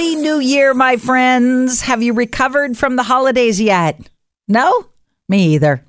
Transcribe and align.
Happy 0.00 0.16
New 0.16 0.38
Year, 0.38 0.72
my 0.72 0.96
friends. 0.96 1.82
Have 1.82 2.02
you 2.02 2.14
recovered 2.14 2.74
from 2.78 2.96
the 2.96 3.02
holidays 3.02 3.60
yet? 3.60 4.00
No? 4.48 4.86
Me 5.28 5.52
either. 5.52 5.84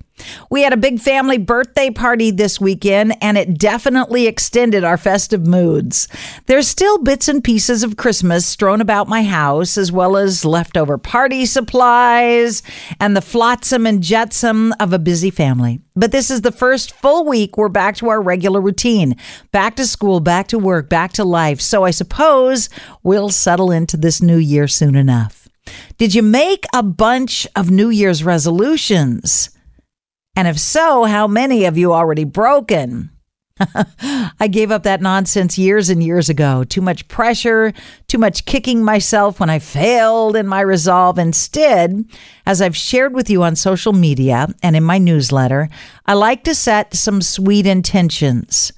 We 0.50 0.62
had 0.62 0.72
a 0.72 0.76
big 0.76 1.00
family 1.00 1.38
birthday 1.38 1.90
party 1.90 2.30
this 2.30 2.60
weekend, 2.60 3.16
and 3.22 3.38
it 3.38 3.58
definitely 3.58 4.26
extended 4.26 4.84
our 4.84 4.96
festive 4.96 5.46
moods. 5.46 6.08
There's 6.46 6.68
still 6.68 6.98
bits 6.98 7.28
and 7.28 7.42
pieces 7.42 7.82
of 7.82 7.96
Christmas 7.96 8.46
strewn 8.46 8.80
about 8.80 9.08
my 9.08 9.22
house, 9.22 9.76
as 9.78 9.90
well 9.90 10.16
as 10.16 10.44
leftover 10.44 10.98
party 10.98 11.46
supplies 11.46 12.62
and 13.00 13.16
the 13.16 13.22
flotsam 13.22 13.86
and 13.86 14.02
jetsam 14.02 14.72
of 14.78 14.92
a 14.92 14.98
busy 14.98 15.30
family. 15.30 15.80
But 15.94 16.12
this 16.12 16.30
is 16.30 16.42
the 16.42 16.52
first 16.52 16.92
full 16.94 17.24
week 17.24 17.56
we're 17.56 17.68
back 17.68 17.96
to 17.96 18.08
our 18.08 18.20
regular 18.20 18.60
routine 18.60 19.16
back 19.50 19.76
to 19.76 19.86
school, 19.86 20.20
back 20.20 20.48
to 20.48 20.58
work, 20.58 20.88
back 20.88 21.12
to 21.14 21.24
life. 21.24 21.60
So 21.60 21.84
I 21.84 21.90
suppose 21.90 22.68
we'll 23.02 23.30
settle 23.30 23.70
into 23.70 23.96
this 23.96 24.22
new 24.22 24.38
year 24.38 24.68
soon 24.68 24.94
enough. 24.94 25.48
Did 25.98 26.14
you 26.14 26.22
make 26.22 26.66
a 26.74 26.82
bunch 26.82 27.46
of 27.54 27.70
New 27.70 27.90
Year's 27.90 28.24
resolutions? 28.24 29.50
And 30.34 30.48
if 30.48 30.58
so, 30.58 31.04
how 31.04 31.26
many 31.26 31.62
have 31.62 31.76
you 31.76 31.92
already 31.92 32.24
broken? 32.24 33.10
I 34.40 34.48
gave 34.50 34.70
up 34.70 34.82
that 34.84 35.02
nonsense 35.02 35.58
years 35.58 35.90
and 35.90 36.02
years 36.02 36.28
ago. 36.28 36.64
Too 36.64 36.80
much 36.80 37.06
pressure, 37.08 37.72
too 38.08 38.18
much 38.18 38.44
kicking 38.44 38.82
myself 38.82 39.40
when 39.40 39.50
I 39.50 39.58
failed 39.58 40.36
in 40.36 40.46
my 40.46 40.60
resolve. 40.60 41.18
Instead, 41.18 42.04
as 42.46 42.62
I've 42.62 42.76
shared 42.76 43.14
with 43.14 43.28
you 43.28 43.42
on 43.42 43.56
social 43.56 43.92
media 43.92 44.48
and 44.62 44.74
in 44.74 44.82
my 44.82 44.98
newsletter, 44.98 45.68
I 46.06 46.14
like 46.14 46.44
to 46.44 46.54
set 46.54 46.94
some 46.94 47.20
sweet 47.20 47.66
intentions. 47.66 48.72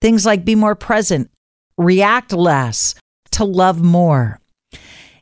Things 0.00 0.26
like 0.26 0.44
be 0.44 0.54
more 0.54 0.74
present, 0.74 1.30
react 1.76 2.32
less, 2.32 2.94
to 3.32 3.44
love 3.44 3.82
more. 3.82 4.40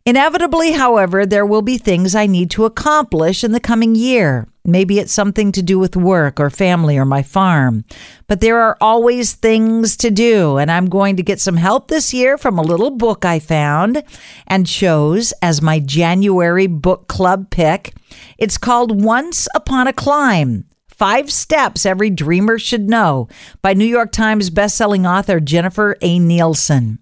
Inevitably, 0.05 0.73
however, 0.73 1.27
there 1.27 1.47
will 1.47 1.63
be 1.63 1.79
things 1.79 2.15
I 2.15 2.27
need 2.27 2.51
to 2.53 2.65
accomplish 2.65 3.43
in 3.43 3.53
the 3.53 3.61
coming 3.61 3.95
year. 3.95 4.47
Maybe 4.67 4.99
it's 4.99 5.13
something 5.13 5.53
to 5.53 5.63
do 5.63 5.79
with 5.79 5.97
work 5.97 6.41
or 6.41 6.51
family 6.51 6.99
or 6.99 7.05
my 7.05 7.23
farm. 7.23 7.85
But 8.27 8.41
there 8.41 8.61
are 8.61 8.77
always 8.81 9.35
things 9.35 9.97
to 9.99 10.11
do, 10.11 10.59
and 10.59 10.71
I'm 10.71 10.87
going 10.87 11.17
to 11.17 11.23
get 11.23 11.41
some 11.41 11.57
help 11.57 11.89
this 11.89 12.13
year 12.13 12.37
from 12.37 12.59
a 12.59 12.63
little 12.63 12.91
book 12.91 13.25
I 13.25 13.39
found 13.39 14.03
and 14.47 14.67
chose 14.67 15.33
as 15.41 15.63
my 15.63 15.79
January 15.79 16.67
book 16.67 17.07
club 17.07 17.51
pick. 17.51 17.95
It's 18.39 18.59
called 18.59 19.03
Once 19.03 19.47
Upon 19.55 19.87
a 19.87 19.93
Climb. 19.93 20.65
Five 20.89 21.31
Steps 21.31 21.85
Every 21.85 22.09
Dreamer 22.09 22.59
Should 22.59 22.89
Know 22.89 23.29
by 23.61 23.75
New 23.75 23.85
York 23.85 24.13
Times 24.13 24.49
bestselling 24.49 25.07
author 25.07 25.41
Jennifer 25.41 25.97
A. 26.01 26.19
Nielsen. 26.19 26.99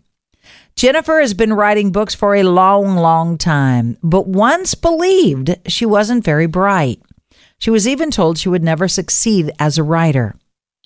Jennifer 0.75 1.21
has 1.21 1.33
been 1.33 1.53
writing 1.53 1.93
books 1.93 2.15
for 2.15 2.35
a 2.35 2.43
long, 2.43 2.97
long 2.97 3.39
time, 3.39 3.97
but 4.03 4.27
once 4.27 4.75
believed 4.75 5.57
she 5.69 5.87
wasn't 5.87 6.25
very 6.25 6.47
bright. 6.47 7.01
She 7.59 7.71
was 7.71 7.89
even 7.89 8.11
told 8.11 8.39
she 8.39 8.49
would 8.49 8.63
never 8.63 8.89
succeed 8.89 9.51
as 9.59 9.79
a 9.79 9.83
writer. 9.83 10.37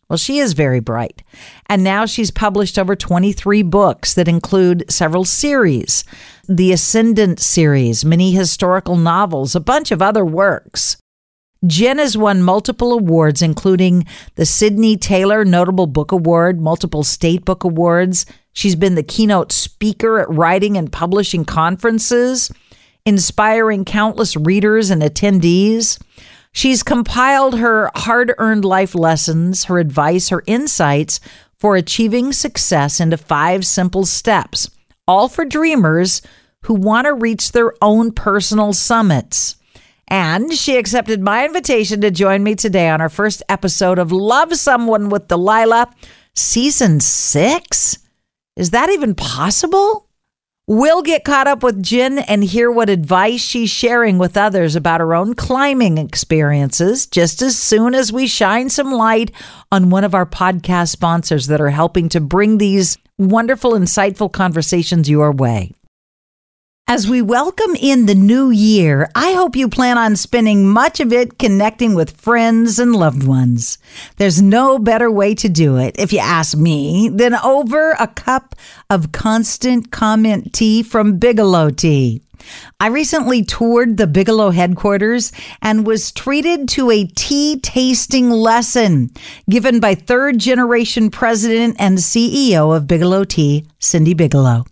Well, 0.08 0.16
she 0.16 0.38
is 0.38 0.54
very 0.54 0.80
bright. 0.80 1.22
And 1.66 1.84
now 1.84 2.06
she's 2.06 2.30
published 2.30 2.78
over 2.78 2.96
23 2.96 3.62
books 3.62 4.14
that 4.14 4.28
include 4.28 4.90
several 4.90 5.24
series 5.24 6.04
the 6.48 6.72
Ascendance 6.72 7.44
series, 7.44 8.06
many 8.06 8.32
historical 8.32 8.96
novels, 8.96 9.54
a 9.54 9.60
bunch 9.60 9.90
of 9.90 10.00
other 10.00 10.24
works. 10.24 10.96
Jen 11.66 11.98
has 11.98 12.16
won 12.16 12.42
multiple 12.42 12.92
awards, 12.92 13.42
including 13.42 14.06
the 14.36 14.46
Sydney 14.46 14.96
Taylor 14.96 15.44
Notable 15.44 15.86
Book 15.86 16.10
Award, 16.10 16.60
multiple 16.60 17.02
state 17.02 17.44
book 17.44 17.64
awards. 17.64 18.24
She's 18.54 18.76
been 18.76 18.94
the 18.94 19.02
keynote 19.02 19.52
speaker 19.52 20.20
at 20.20 20.30
writing 20.30 20.78
and 20.78 20.90
publishing 20.90 21.44
conferences, 21.44 22.50
inspiring 23.04 23.84
countless 23.84 24.36
readers 24.36 24.88
and 24.88 25.02
attendees. 25.02 26.00
She's 26.52 26.82
compiled 26.82 27.58
her 27.58 27.90
hard 27.94 28.34
earned 28.38 28.64
life 28.64 28.94
lessons, 28.94 29.64
her 29.64 29.78
advice, 29.78 30.30
her 30.30 30.42
insights 30.46 31.20
for 31.58 31.76
achieving 31.76 32.32
success 32.32 33.00
into 33.00 33.16
five 33.16 33.66
simple 33.66 34.04
steps, 34.06 34.70
all 35.06 35.28
for 35.28 35.44
dreamers 35.44 36.22
who 36.62 36.74
want 36.74 37.06
to 37.06 37.14
reach 37.14 37.52
their 37.52 37.72
own 37.82 38.12
personal 38.12 38.72
summits. 38.72 39.56
And 40.08 40.52
she 40.52 40.76
accepted 40.76 41.20
my 41.20 41.44
invitation 41.44 42.00
to 42.00 42.10
join 42.10 42.42
me 42.42 42.54
today 42.54 42.88
on 42.88 43.00
our 43.00 43.10
first 43.10 43.42
episode 43.48 43.98
of 43.98 44.10
Love 44.10 44.54
Someone 44.56 45.10
with 45.10 45.28
Delilah, 45.28 45.92
season 46.34 47.00
six. 47.00 47.98
Is 48.56 48.70
that 48.70 48.90
even 48.90 49.14
possible? 49.14 50.07
We'll 50.70 51.00
get 51.00 51.24
caught 51.24 51.46
up 51.46 51.62
with 51.62 51.82
Jen 51.82 52.18
and 52.18 52.44
hear 52.44 52.70
what 52.70 52.90
advice 52.90 53.40
she's 53.40 53.70
sharing 53.70 54.18
with 54.18 54.36
others 54.36 54.76
about 54.76 55.00
her 55.00 55.14
own 55.14 55.32
climbing 55.32 55.96
experiences 55.96 57.06
just 57.06 57.40
as 57.40 57.58
soon 57.58 57.94
as 57.94 58.12
we 58.12 58.26
shine 58.26 58.68
some 58.68 58.92
light 58.92 59.30
on 59.72 59.88
one 59.88 60.04
of 60.04 60.14
our 60.14 60.26
podcast 60.26 60.90
sponsors 60.90 61.46
that 61.46 61.62
are 61.62 61.70
helping 61.70 62.10
to 62.10 62.20
bring 62.20 62.58
these 62.58 62.98
wonderful, 63.16 63.70
insightful 63.72 64.30
conversations 64.30 65.08
your 65.08 65.32
way. 65.32 65.72
As 66.90 67.06
we 67.06 67.20
welcome 67.20 67.74
in 67.74 68.06
the 68.06 68.14
new 68.14 68.48
year, 68.48 69.10
I 69.14 69.32
hope 69.32 69.56
you 69.56 69.68
plan 69.68 69.98
on 69.98 70.16
spending 70.16 70.66
much 70.66 71.00
of 71.00 71.12
it 71.12 71.38
connecting 71.38 71.94
with 71.94 72.18
friends 72.18 72.78
and 72.78 72.96
loved 72.96 73.24
ones. 73.24 73.76
There's 74.16 74.40
no 74.40 74.78
better 74.78 75.10
way 75.10 75.34
to 75.34 75.50
do 75.50 75.76
it, 75.76 75.96
if 75.98 76.14
you 76.14 76.20
ask 76.20 76.56
me, 76.56 77.10
than 77.10 77.34
over 77.34 77.90
a 77.90 78.06
cup 78.06 78.54
of 78.88 79.12
constant 79.12 79.90
comment 79.90 80.54
tea 80.54 80.82
from 80.82 81.18
Bigelow 81.18 81.68
Tea. 81.68 82.22
I 82.80 82.86
recently 82.86 83.44
toured 83.44 83.98
the 83.98 84.06
Bigelow 84.06 84.48
headquarters 84.48 85.30
and 85.60 85.86
was 85.86 86.10
treated 86.10 86.70
to 86.70 86.90
a 86.90 87.04
tea 87.04 87.60
tasting 87.60 88.30
lesson 88.30 89.10
given 89.50 89.78
by 89.78 89.94
third 89.94 90.38
generation 90.38 91.10
president 91.10 91.76
and 91.78 91.98
CEO 91.98 92.74
of 92.74 92.86
Bigelow 92.86 93.24
Tea, 93.24 93.66
Cindy 93.78 94.14
Bigelow. 94.14 94.64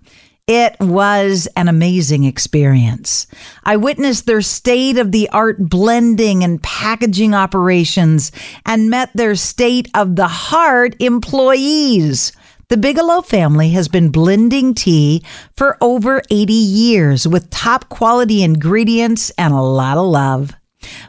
It 0.49 0.77
was 0.79 1.49
an 1.57 1.67
amazing 1.67 2.23
experience. 2.23 3.27
I 3.65 3.77
witnessed 3.77 4.27
their 4.27 4.43
state 4.43 4.97
of 4.97 5.11
the 5.11 5.29
art 5.31 5.59
blending 5.59 6.45
and 6.45 6.63
packaging 6.63 7.35
operations 7.35 8.31
and 8.65 8.89
met 8.89 9.11
their 9.13 9.35
state 9.35 9.91
of 9.93 10.15
the 10.15 10.29
heart 10.29 10.95
employees. 11.01 12.31
The 12.69 12.77
Bigelow 12.77 13.23
family 13.23 13.71
has 13.71 13.89
been 13.89 14.11
blending 14.11 14.73
tea 14.73 15.25
for 15.57 15.77
over 15.81 16.23
80 16.31 16.53
years 16.53 17.27
with 17.27 17.51
top 17.51 17.89
quality 17.89 18.45
ingredients 18.45 19.31
and 19.37 19.53
a 19.53 19.61
lot 19.61 19.99
of 19.99 20.07
love. 20.07 20.53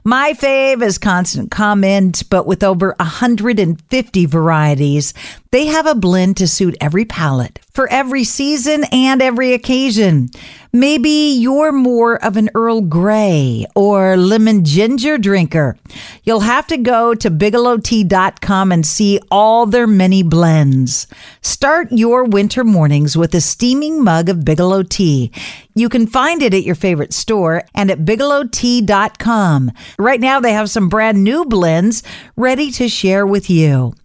My 0.08 0.32
fave 0.32 0.82
is 0.82 0.98
Constant 0.98 1.52
Comment, 1.52 2.24
but 2.30 2.48
with 2.48 2.64
over 2.64 2.96
150 2.98 4.26
varieties, 4.26 5.14
they 5.52 5.66
have 5.66 5.86
a 5.86 5.96
blend 5.96 6.38
to 6.38 6.48
suit 6.48 6.78
every 6.80 7.04
palate 7.04 7.60
for 7.74 7.90
every 7.90 8.24
season 8.24 8.86
and 8.92 9.22
every 9.22 9.54
occasion. 9.54 10.30
Maybe 10.74 11.10
you're 11.10 11.72
more 11.72 12.24
of 12.24 12.38
an 12.38 12.50
Earl 12.54 12.82
Grey 12.82 13.66
or 13.76 14.18
lemon 14.18 14.64
ginger 14.66 15.18
drinker. 15.18 15.78
You'll 16.24 16.42
have 16.42 16.68
to 16.68 16.78
go 16.78 17.16
to 17.16 17.32
bigelowtea.com 17.32 18.72
and 18.72 18.86
see 18.86 19.20
all 19.32 19.66
their 19.66 19.88
many 19.88 20.24
blends. 20.24 21.08
Start 21.42 21.92
your 21.92 22.26
winter 22.26 22.64
mornings 22.64 23.16
with 23.16 23.34
a 23.34 23.42
steaming 23.42 24.04
mug 24.04 24.30
of 24.30 24.44
Bigelow 24.44 24.84
tea. 24.84 25.32
You 25.74 25.90
can 25.90 26.08
find 26.08 26.42
it 26.42 26.54
at 26.54 26.64
your 26.64 26.76
favorite 26.76 27.14
store 27.14 27.64
and 27.74 27.90
at 27.90 28.00
bigelowtea.com. 28.00 29.72
Right 30.00 30.20
now, 30.20 30.40
they 30.40 30.54
have 30.54 30.70
some 30.70 30.90
brand 30.90 31.24
new 31.24 31.44
blends 31.44 32.04
ready 32.36 32.70
to 32.74 32.88
share 32.88 33.26
with 33.26 33.50
you. 33.50 33.96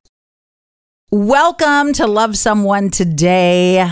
Welcome 1.10 1.92
to 1.92 2.06
Love 2.06 2.38
Someone 2.38 2.88
Today. 2.88 3.86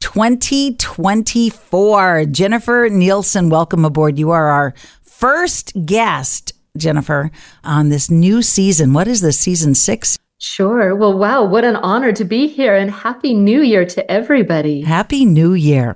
2024. 0.00 2.24
Jennifer 2.24 2.88
Nielsen, 2.90 3.50
welcome 3.50 3.84
aboard. 3.84 4.18
You 4.18 4.30
are 4.30 4.46
our 4.46 4.72
first 5.02 5.74
guest, 5.84 6.54
Jennifer, 6.78 7.30
on 7.62 7.90
this 7.90 8.10
new 8.10 8.40
season. 8.40 8.94
What 8.94 9.06
is 9.06 9.20
this, 9.20 9.38
season 9.38 9.74
six? 9.74 10.18
Sure. 10.40 10.96
Well, 10.96 11.18
wow, 11.18 11.44
what 11.44 11.66
an 11.66 11.76
honor 11.76 12.12
to 12.12 12.24
be 12.24 12.48
here 12.48 12.74
and 12.74 12.90
Happy 12.90 13.34
New 13.34 13.60
Year 13.60 13.84
to 13.84 14.10
everybody. 14.10 14.80
Happy 14.80 15.26
New 15.26 15.52
Year. 15.52 15.94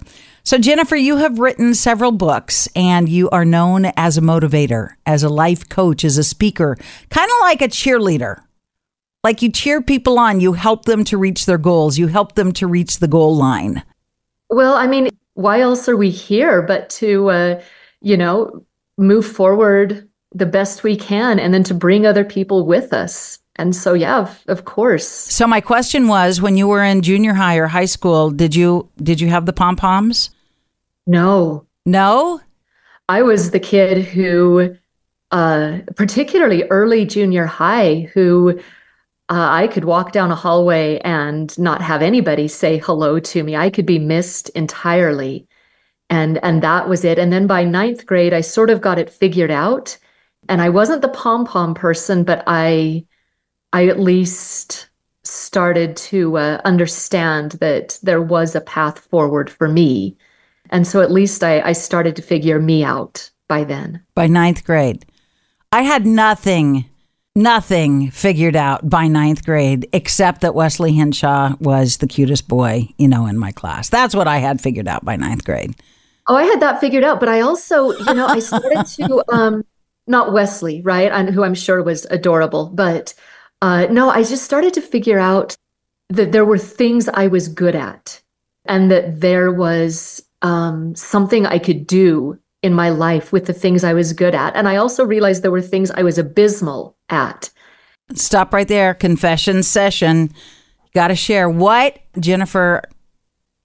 So, 0.49 0.56
Jennifer, 0.56 0.97
you 0.97 1.19
have 1.19 1.39
written 1.39 1.75
several 1.75 2.11
books 2.11 2.71
and 2.75 3.06
you 3.06 3.29
are 3.29 3.45
known 3.45 3.93
as 3.99 4.17
a 4.17 4.23
motivator, 4.23 4.95
as 5.05 5.23
a 5.23 5.29
life 5.29 5.69
coach, 5.69 6.06
as 6.06 6.17
a 6.17 6.25
speaker, 6.25 6.79
kind 7.11 7.31
of 7.31 7.37
like 7.43 7.61
a 7.61 7.69
cheerleader. 7.69 8.41
Like 9.23 9.43
you 9.43 9.53
cheer 9.53 9.83
people 9.83 10.19
on, 10.19 10.41
you 10.41 10.55
help 10.55 10.87
them 10.87 11.05
to 11.05 11.19
reach 11.19 11.45
their 11.45 11.59
goals, 11.59 11.99
you 11.99 12.06
help 12.06 12.35
them 12.35 12.53
to 12.53 12.67
reach 12.67 12.99
the 12.99 13.09
goal 13.09 13.37
line. 13.37 13.83
Well, 14.49 14.73
I 14.73 14.87
mean, 14.87 15.11
why 15.35 15.61
else 15.61 15.87
are 15.87 15.99
we 15.99 16.09
here 16.09 16.62
but 16.62 16.89
to, 17.01 17.29
uh, 17.29 17.62
you 18.01 18.17
know, 18.17 18.65
move 18.97 19.27
forward 19.27 20.09
the 20.33 20.47
best 20.47 20.83
we 20.83 20.97
can 20.97 21.39
and 21.39 21.53
then 21.53 21.65
to 21.65 21.75
bring 21.75 22.06
other 22.06 22.25
people 22.25 22.65
with 22.65 22.94
us? 22.94 23.39
And 23.56 23.77
so, 23.77 23.93
yeah, 23.93 24.21
of, 24.21 24.43
of 24.49 24.65
course. 24.65 25.06
So 25.06 25.47
my 25.47 25.61
question 25.61 26.09
was, 26.09 26.41
when 26.41 26.56
you 26.56 26.69
were 26.69 26.83
in 26.83 27.03
junior 27.03 27.35
high 27.35 27.56
or 27.56 27.67
high 27.67 27.85
school, 27.85 28.31
did 28.31 28.55
you 28.55 28.89
did 28.97 29.21
you 29.21 29.29
have 29.29 29.44
the 29.44 29.53
pom 29.53 29.77
poms? 29.77 30.31
No. 31.08 31.66
No? 31.87 32.40
I 33.08 33.22
was 33.22 33.50
the 33.50 33.58
kid 33.58 34.05
who, 34.05 34.76
uh, 35.31 35.78
particularly 35.96 36.64
early 36.64 37.06
junior 37.06 37.46
high, 37.46 38.10
who 38.12 38.58
uh, 39.31 39.49
I 39.50 39.69
could 39.69 39.87
walk 39.87 40.12
down 40.12 40.31
a 40.31 40.37
hallway 40.37 40.99
and 40.99 41.58
not 41.58 41.81
have 41.81 42.02
anybody 42.02 42.46
say 42.46 42.76
hello 42.76 43.19
to 43.20 43.43
me. 43.43 43.56
I 43.56 43.70
could 43.70 43.87
be 43.87 43.99
missed 43.99 44.50
entirely. 44.50 45.49
And, 46.10 46.38
and 46.44 46.62
that 46.62 46.90
was 46.90 47.05
it. 47.06 47.19
And 47.19 47.32
then 47.32 47.46
by 47.46 47.64
ninth 47.64 48.05
grade, 48.05 48.34
I 48.34 48.43
sort 48.43 48.69
of 48.69 48.82
got 48.82 48.99
it 48.99 49.08
figured 49.08 49.50
out. 49.50 49.96
And 50.50 50.60
I 50.60 50.69
wasn't 50.69 51.00
the 51.00 51.08
pom 51.08 51.46
pom 51.46 51.75
person, 51.75 52.22
but 52.22 52.44
I, 52.46 53.06
I 53.72 53.88
at 53.88 53.99
least 53.99 54.90
started 55.25 55.96
to 55.96 56.37
uh, 56.37 56.60
understand 56.66 57.52
that 57.52 57.99
there 58.02 58.22
was 58.22 58.55
a 58.55 58.60
path 58.60 58.99
forward 58.99 59.49
for 59.49 59.69
me. 59.69 60.19
And 60.70 60.87
so 60.87 61.00
at 61.00 61.11
least 61.11 61.43
I, 61.43 61.61
I 61.61 61.73
started 61.73 62.17
to 62.17 62.23
figure 62.23 62.61
me 62.61 62.85
out 62.85 63.31
by 63.49 63.65
then. 63.65 64.03
By 64.15 64.26
ninth 64.26 64.65
grade. 64.65 65.06
I 65.73 65.82
had 65.82 66.06
nothing 66.06 66.85
nothing 67.35 68.11
figured 68.11 68.56
out 68.56 68.88
by 68.88 69.06
ninth 69.06 69.44
grade 69.44 69.88
except 69.93 70.41
that 70.41 70.56
Wesley 70.56 70.93
Henshaw 70.94 71.55
was 71.61 71.99
the 71.99 72.06
cutest 72.09 72.49
boy, 72.49 72.88
you 72.99 73.06
know, 73.06 73.26
in 73.26 73.38
my 73.38 73.53
class. 73.53 73.88
That's 73.88 74.15
what 74.15 74.26
I 74.26 74.38
had 74.38 74.61
figured 74.61 74.88
out 74.88 75.05
by 75.05 75.15
ninth 75.15 75.44
grade. 75.44 75.76
Oh, 76.26 76.35
I 76.35 76.43
had 76.43 76.61
that 76.61 76.81
figured 76.81 77.05
out, 77.05 77.20
but 77.20 77.29
I 77.29 77.41
also, 77.41 77.93
you 77.93 78.15
know, 78.15 78.26
I 78.26 78.41
started 78.41 78.85
to, 78.87 79.25
um, 79.32 79.65
not 80.06 80.32
Wesley, 80.32 80.82
right? 80.82 81.12
And 81.12 81.31
who 81.31 81.44
I'm 81.44 81.55
sure 81.55 81.82
was 81.82 82.06
adorable, 82.06 82.70
but 82.70 83.15
uh, 83.62 83.87
no, 83.91 84.11
I 84.11 84.25
just 84.25 84.44
started 84.44 84.75
to 84.75 84.81
figure 84.81 85.19
out 85.19 85.56
that 86.11 86.32
there 86.32 86.44
were 86.44 86.59
things 86.59 87.09
I 87.09 87.29
was 87.29 87.49
good 87.49 87.76
at 87.76 88.20
and 88.65 88.91
that 88.91 89.20
there 89.20 89.53
was 89.53 90.23
um, 90.43 90.94
something 90.94 91.46
I 91.46 91.58
could 91.58 91.87
do 91.87 92.38
in 92.62 92.75
my 92.75 92.90
life 92.90 93.32
with 93.32 93.46
the 93.46 93.52
things 93.52 93.85
I 93.85 93.94
was 93.94 94.12
good 94.12 94.35
at. 94.35 94.56
And 94.56 94.69
I 94.69 94.76
also 94.76 95.05
realized 95.05 95.43
there 95.43 95.50
were 95.50 95.62
things 95.62 95.90
I 95.90 96.02
was 96.02 96.19
abysmal 96.19 96.96
at. 97.08 97.50
Stop 98.14 98.52
right 98.52 98.67
there. 98.67 98.94
Confession 98.94 99.62
session. 99.62 100.32
Got 100.94 101.08
to 101.08 101.14
share. 101.14 101.49
What, 101.49 101.99
Jennifer, 102.19 102.82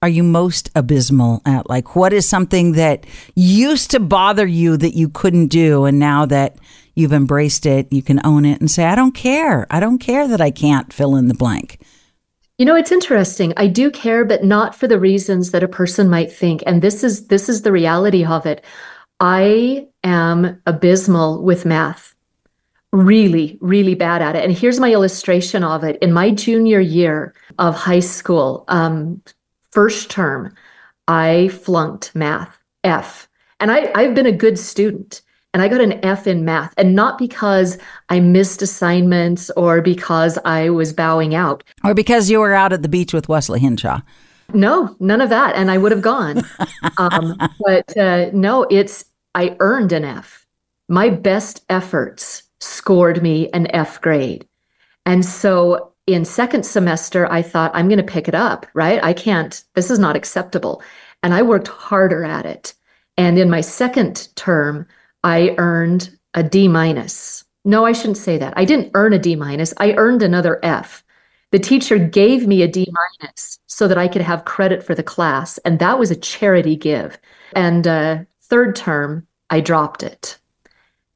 are 0.02 0.10
you 0.10 0.22
most 0.22 0.70
abysmal 0.76 1.42
at? 1.46 1.70
Like, 1.70 1.96
what 1.96 2.14
is 2.14 2.28
something 2.28 2.74
that 2.74 3.06
used 3.36 3.92
to 3.92 4.00
bother 4.00 4.46
you 4.46 4.76
that 4.78 4.96
you 4.96 5.10
couldn't 5.10 5.48
do? 5.48 5.86
And 5.86 5.98
now 5.98 6.26
that 6.26 6.58
you've 6.94 7.14
embraced 7.14 7.66
it, 7.66 7.92
you 7.92 8.04
can 8.04 8.20
own 8.26 8.46
it 8.46 8.60
and 8.60 8.70
say, 8.70 8.84
I 8.84 8.96
don't 8.96 9.16
care. 9.16 9.66
I 9.72 9.80
don't 9.80 10.00
care 10.00 10.28
that 10.28 10.42
I 10.42 10.52
can't 10.52 10.92
fill 10.92 11.16
in 11.16 11.30
the 11.30 11.34
blank. 11.34 11.80
You 12.58 12.66
know, 12.66 12.76
it's 12.76 12.92
interesting. 12.92 13.54
I 13.58 13.68
do 13.68 13.90
care, 13.90 14.24
but 14.24 14.44
not 14.44 14.76
for 14.76 14.88
the 14.88 15.00
reasons 15.00 15.52
that 15.52 15.64
a 15.64 15.68
person 15.68 16.10
might 16.10 16.32
think. 16.32 16.64
And 16.68 16.82
this 16.82 17.04
is 17.04 17.28
this 17.28 17.50
is 17.50 17.64
the 17.64 17.72
reality 17.72 18.24
of 18.24 18.46
it. 18.46 18.64
I 19.20 19.88
am 20.04 20.62
abysmal 20.68 21.42
with 21.42 21.66
math. 21.66 22.14
Really, 22.92 23.58
really 23.60 23.96
bad 23.96 24.22
at 24.22 24.36
it. 24.36 24.44
And 24.44 24.56
here's 24.56 24.80
my 24.80 24.92
illustration 24.92 25.64
of 25.64 25.84
it. 25.84 25.98
In 26.02 26.14
my 26.14 26.30
junior 26.30 26.80
year 26.80 27.34
of 27.58 27.74
high 27.74 28.02
school, 28.02 28.66
um, 28.68 29.24
first 29.72 30.12
term, 30.12 30.54
I 31.08 31.48
flunked 31.48 32.14
math, 32.16 32.56
F. 32.84 33.28
And 33.60 33.72
I, 33.72 33.92
I've 33.96 34.14
been 34.14 34.28
a 34.28 34.32
good 34.32 34.60
student 34.60 35.24
and 35.54 35.62
I 35.62 35.68
got 35.68 35.82
an 35.82 36.04
F 36.04 36.26
in 36.26 36.44
math, 36.44 36.74
and 36.78 36.96
not 36.96 37.18
because 37.18 37.78
I 38.10 38.20
missed 38.20 38.62
assignments 38.62 39.52
or 39.52 39.82
because 39.82 40.40
I 40.46 40.70
was 40.70 40.92
bowing 40.92 41.36
out, 41.36 41.64
or 41.84 41.94
because 41.94 42.30
you 42.30 42.40
were 42.40 42.54
out 42.54 42.74
at 42.74 42.82
the 42.82 42.90
beach 42.90 43.14
with 43.14 43.30
Wesley 43.30 43.60
Henshaw. 43.60 44.02
No, 44.54 44.96
none 45.00 45.22
of 45.22 45.30
that, 45.30 45.56
and 45.56 45.70
I 45.70 45.78
would 45.78 45.92
have 45.92 46.02
gone. 46.02 46.44
um, 46.98 47.38
but 47.66 47.96
uh, 47.96 48.32
no, 48.34 48.64
it's 48.64 49.06
I 49.36 49.56
earned 49.60 49.92
an 49.92 50.04
F. 50.04 50.46
My 50.90 51.10
best 51.10 51.64
efforts 51.70 52.44
scored 52.60 53.22
me 53.22 53.50
an 53.52 53.68
F 53.76 54.02
grade, 54.02 54.48
and 55.06 55.24
so 55.24 55.92
in 56.08 56.26
second 56.26 56.66
semester, 56.66 57.32
I 57.32 57.42
thought 57.42 57.72
I'm 57.74 57.88
going 57.88 57.98
to 57.98 58.04
pick 58.04 58.28
it 58.28 58.36
up. 58.36 58.66
Right? 58.74 59.04
I 59.04 59.14
can't. 59.14 59.64
This 59.76 59.92
is 59.92 60.00
not 60.00 60.16
acceptable, 60.16 60.82
and 61.22 61.34
I 61.34 61.44
worked 61.44 61.68
harder 61.68 62.26
at 62.26 62.48
it. 62.48 62.74
And 63.16 63.38
in 63.38 63.48
my 63.48 63.62
second 63.62 64.30
term, 64.36 64.88
I 65.24 65.56
earned 65.58 66.18
a 66.34 66.44
D 66.44 66.68
minus. 66.68 67.46
No, 67.66 67.86
I 67.86 67.94
shouldn't 67.94 68.18
say 68.18 68.38
that. 68.38 68.54
I 68.58 68.66
didn't 68.66 68.92
earn 68.94 69.14
a 69.14 69.20
D 69.20 69.36
minus. 69.36 69.74
I 69.78 69.94
earned 69.94 70.22
another 70.22 70.60
F. 70.64 71.04
The 71.52 71.60
teacher 71.60 71.98
gave 71.98 72.48
me 72.48 72.62
a 72.62 72.68
D 72.68 72.92
minus 73.22 73.60
so 73.68 73.88
that 73.88 73.98
I 73.98 74.08
could 74.08 74.22
have 74.22 74.46
credit 74.46 74.84
for 74.84 74.96
the 74.96 75.04
class, 75.04 75.58
and 75.60 75.80
that 75.80 76.00
was 76.00 76.12
a 76.12 76.16
charity 76.16 76.76
give. 76.76 77.18
And 77.56 77.88
uh, 77.88 78.20
third 78.42 78.76
term, 78.76 79.28
I 79.50 79.62
dropped 79.62 80.04
it. 80.04 80.40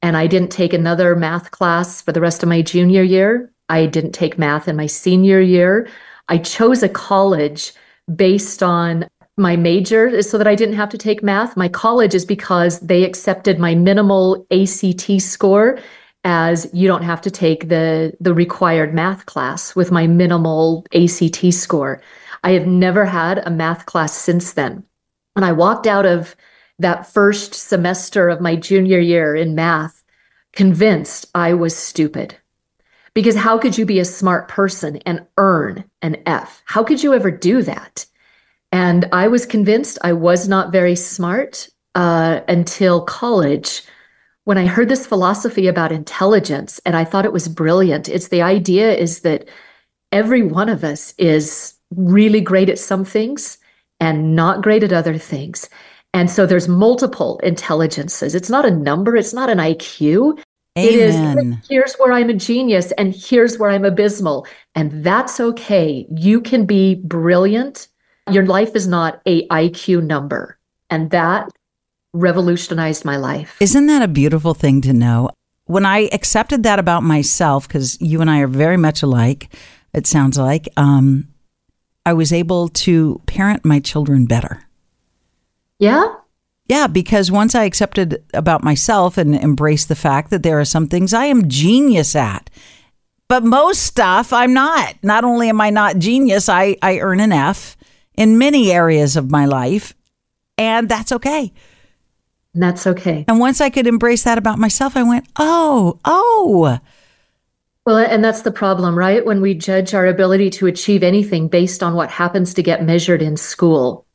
And 0.02 0.16
I 0.16 0.28
didn't 0.28 0.52
take 0.52 0.74
another 0.74 1.16
math 1.16 1.52
class 1.52 2.02
for 2.02 2.12
the 2.12 2.22
rest 2.22 2.44
of 2.44 2.50
my 2.50 2.62
junior 2.62 3.02
year. 3.02 3.52
I 3.68 3.88
didn't 3.88 4.12
take 4.12 4.38
math 4.38 4.68
in 4.68 4.76
my 4.76 4.86
senior 4.86 5.42
year. 5.42 5.90
I 6.30 6.38
chose 6.38 6.84
a 6.84 6.90
college 6.90 7.74
based 8.14 8.62
on 8.62 9.10
my 9.38 9.56
major 9.56 10.08
is 10.08 10.30
so 10.30 10.38
that 10.40 10.48
I 10.48 10.56
didn't 10.56 10.76
have 10.76 10.90
to 10.90 10.98
take 10.98 11.22
math. 11.22 11.56
My 11.56 11.70
college 11.70 12.16
is 12.16 12.26
because 12.26 12.80
they 12.80 13.04
accepted 13.04 13.60
my 13.60 13.76
minimal 13.76 14.46
ACT 14.52 15.22
score 15.22 15.80
as 16.24 16.68
you 16.74 16.88
don't 16.88 17.04
have 17.04 17.22
to 17.22 17.32
take 17.32 17.70
the 17.70 18.14
the 18.20 18.34
required 18.34 18.94
math 18.94 19.28
class 19.28 19.76
with 19.76 19.92
my 19.92 20.08
minimal 20.08 20.86
ACT 20.94 21.54
score. 21.54 22.02
I 22.44 22.52
have 22.52 22.66
never 22.66 23.06
had 23.06 23.40
a 23.46 23.52
math 23.52 23.86
class 23.86 24.14
since 24.14 24.54
then. 24.54 24.84
And 25.36 25.46
I 25.46 25.52
walked 25.52 25.86
out 25.86 26.06
of 26.06 26.36
that 26.80 27.12
first 27.12 27.54
semester 27.54 28.30
of 28.30 28.42
my 28.42 28.56
junior 28.56 29.00
year 29.00 29.36
in 29.36 29.56
math 29.56 30.04
convinced 30.54 31.28
I 31.36 31.54
was 31.54 31.76
stupid. 31.76 32.36
Because 33.14 33.36
how 33.36 33.58
could 33.58 33.78
you 33.78 33.86
be 33.86 34.00
a 34.00 34.06
smart 34.06 34.48
person 34.48 34.98
and 34.98 35.26
earn 35.38 35.86
an 36.02 36.18
F? 36.26 36.62
How 36.66 36.84
could 36.84 37.04
you 37.04 37.14
ever 37.14 37.32
do 37.32 37.62
that? 37.64 38.06
And 38.72 39.08
I 39.12 39.28
was 39.28 39.46
convinced 39.46 39.98
I 40.02 40.14
was 40.14 40.48
not 40.48 40.72
very 40.72 40.96
smart 40.96 41.70
uh, 41.96 42.42
until 42.48 43.02
college 43.02 43.84
when 44.48 44.58
I 44.58 44.66
heard 44.66 44.88
this 44.88 45.06
philosophy 45.06 45.68
about 45.68 45.92
intelligence, 45.92 46.80
and 46.86 46.96
I 46.96 47.04
thought 47.04 47.26
it 47.26 47.34
was 47.34 47.50
brilliant. 47.50 48.08
It's 48.08 48.30
the 48.30 48.42
idea 48.42 48.94
is 48.96 49.20
that 49.22 49.50
every 50.14 50.42
one 50.42 50.70
of 50.70 50.86
us 50.86 51.14
is 51.18 51.74
really 51.94 52.40
great 52.40 52.70
at 52.70 52.80
some 52.80 53.04
things 53.04 53.58
and 54.00 54.38
not 54.38 54.62
great 54.64 54.84
at 54.84 54.94
other 54.94 55.18
things. 55.18 55.70
And 56.14 56.32
so 56.32 56.46
there's 56.46 56.70
multiple 56.70 57.40
intelligences. 57.44 58.36
It's 58.36 58.50
not 58.50 58.66
a 58.66 58.72
number, 58.72 59.18
it's 59.18 59.34
not 59.34 59.50
an 59.50 59.58
IQ. 59.58 60.40
Amen. 60.78 60.88
It 60.88 60.96
is 60.96 61.68
here's 61.70 61.96
where 61.96 62.14
I'm 62.14 62.30
a 62.30 62.34
genius 62.34 62.94
and 62.94 63.14
here's 63.14 63.58
where 63.58 63.72
I'm 63.72 63.84
abysmal. 63.84 64.48
And 64.76 65.04
that's 65.04 65.42
okay. 65.42 66.08
You 66.10 66.40
can 66.40 66.66
be 66.66 66.96
brilliant 66.96 67.90
your 68.32 68.46
life 68.46 68.76
is 68.76 68.88
not 68.88 69.22
a 69.26 69.48
IQ 69.48 70.04
number. 70.04 70.58
And 70.90 71.12
that 71.12 71.50
revolutionized 72.14 73.06
my 73.06 73.18
life. 73.18 73.58
Isn't 73.60 73.88
that 73.88 74.02
a 74.02 74.08
beautiful 74.08 74.54
thing 74.54 74.82
to 74.82 74.94
know? 74.94 75.30
When 75.66 75.86
I 75.86 76.10
accepted 76.14 76.64
that 76.64 76.80
about 76.80 77.04
myself, 77.04 77.68
because 77.68 78.00
you 78.02 78.22
and 78.22 78.30
I 78.30 78.40
are 78.40 78.48
very 78.48 78.78
much 78.78 79.04
alike, 79.04 79.54
it 79.94 80.08
sounds 80.08 80.38
like, 80.38 80.70
um, 80.78 81.28
I 82.06 82.14
was 82.14 82.32
able 82.32 82.70
to 82.70 83.22
parent 83.26 83.66
my 83.66 83.80
children 83.80 84.26
better. 84.26 84.64
Yeah. 85.78 86.16
Yeah, 86.68 86.88
because 86.88 87.32
once 87.32 87.54
I 87.54 87.64
accepted 87.64 88.24
about 88.34 88.64
myself 88.64 89.18
and 89.18 89.36
embraced 89.36 89.90
the 89.90 89.96
fact 89.96 90.30
that 90.30 90.44
there 90.44 90.60
are 90.60 90.66
some 90.66 90.88
things 90.88 91.14
I 91.14 91.26
am 91.26 91.50
genius 91.50 92.16
at, 92.16 92.50
but 93.28 93.44
most 93.44 93.84
stuff 93.84 94.32
I'm 94.32 94.54
not. 94.54 94.96
Not 95.04 95.24
only 95.24 95.50
am 95.50 95.60
I 95.60 95.70
not 95.70 95.98
genius, 95.98 96.50
I, 96.50 96.78
I 96.82 97.00
earn 97.00 97.20
an 97.20 97.32
F 97.32 97.77
in 98.18 98.38
many 98.38 98.72
areas 98.72 99.16
of 99.16 99.32
my 99.32 99.46
life, 99.46 99.96
and 100.58 100.90
that's 100.90 101.12
okay. 101.12 101.54
That's 102.54 102.88
okay. 102.88 103.24
And 103.28 103.40
once 103.40 103.62
I 103.62 103.70
could 103.70 103.88
embrace 103.88 104.24
that 104.24 104.40
about 104.40 104.58
myself, 104.58 104.98
I 104.98 105.04
went, 105.04 105.28
oh, 105.38 106.00
oh. 106.04 106.80
Well, 107.86 107.98
and 107.98 108.24
that's 108.24 108.42
the 108.42 108.52
problem, 108.52 108.98
right? 108.98 109.26
When 109.26 109.40
we 109.40 109.54
judge 109.54 109.94
our 109.94 110.06
ability 110.06 110.50
to 110.52 110.68
achieve 110.68 111.04
anything 111.04 111.48
based 111.48 111.84
on 111.84 111.94
what 111.94 112.10
happens 112.10 112.54
to 112.56 112.64
get 112.64 112.84
measured 112.84 113.22
in 113.22 113.38
school. 113.38 114.06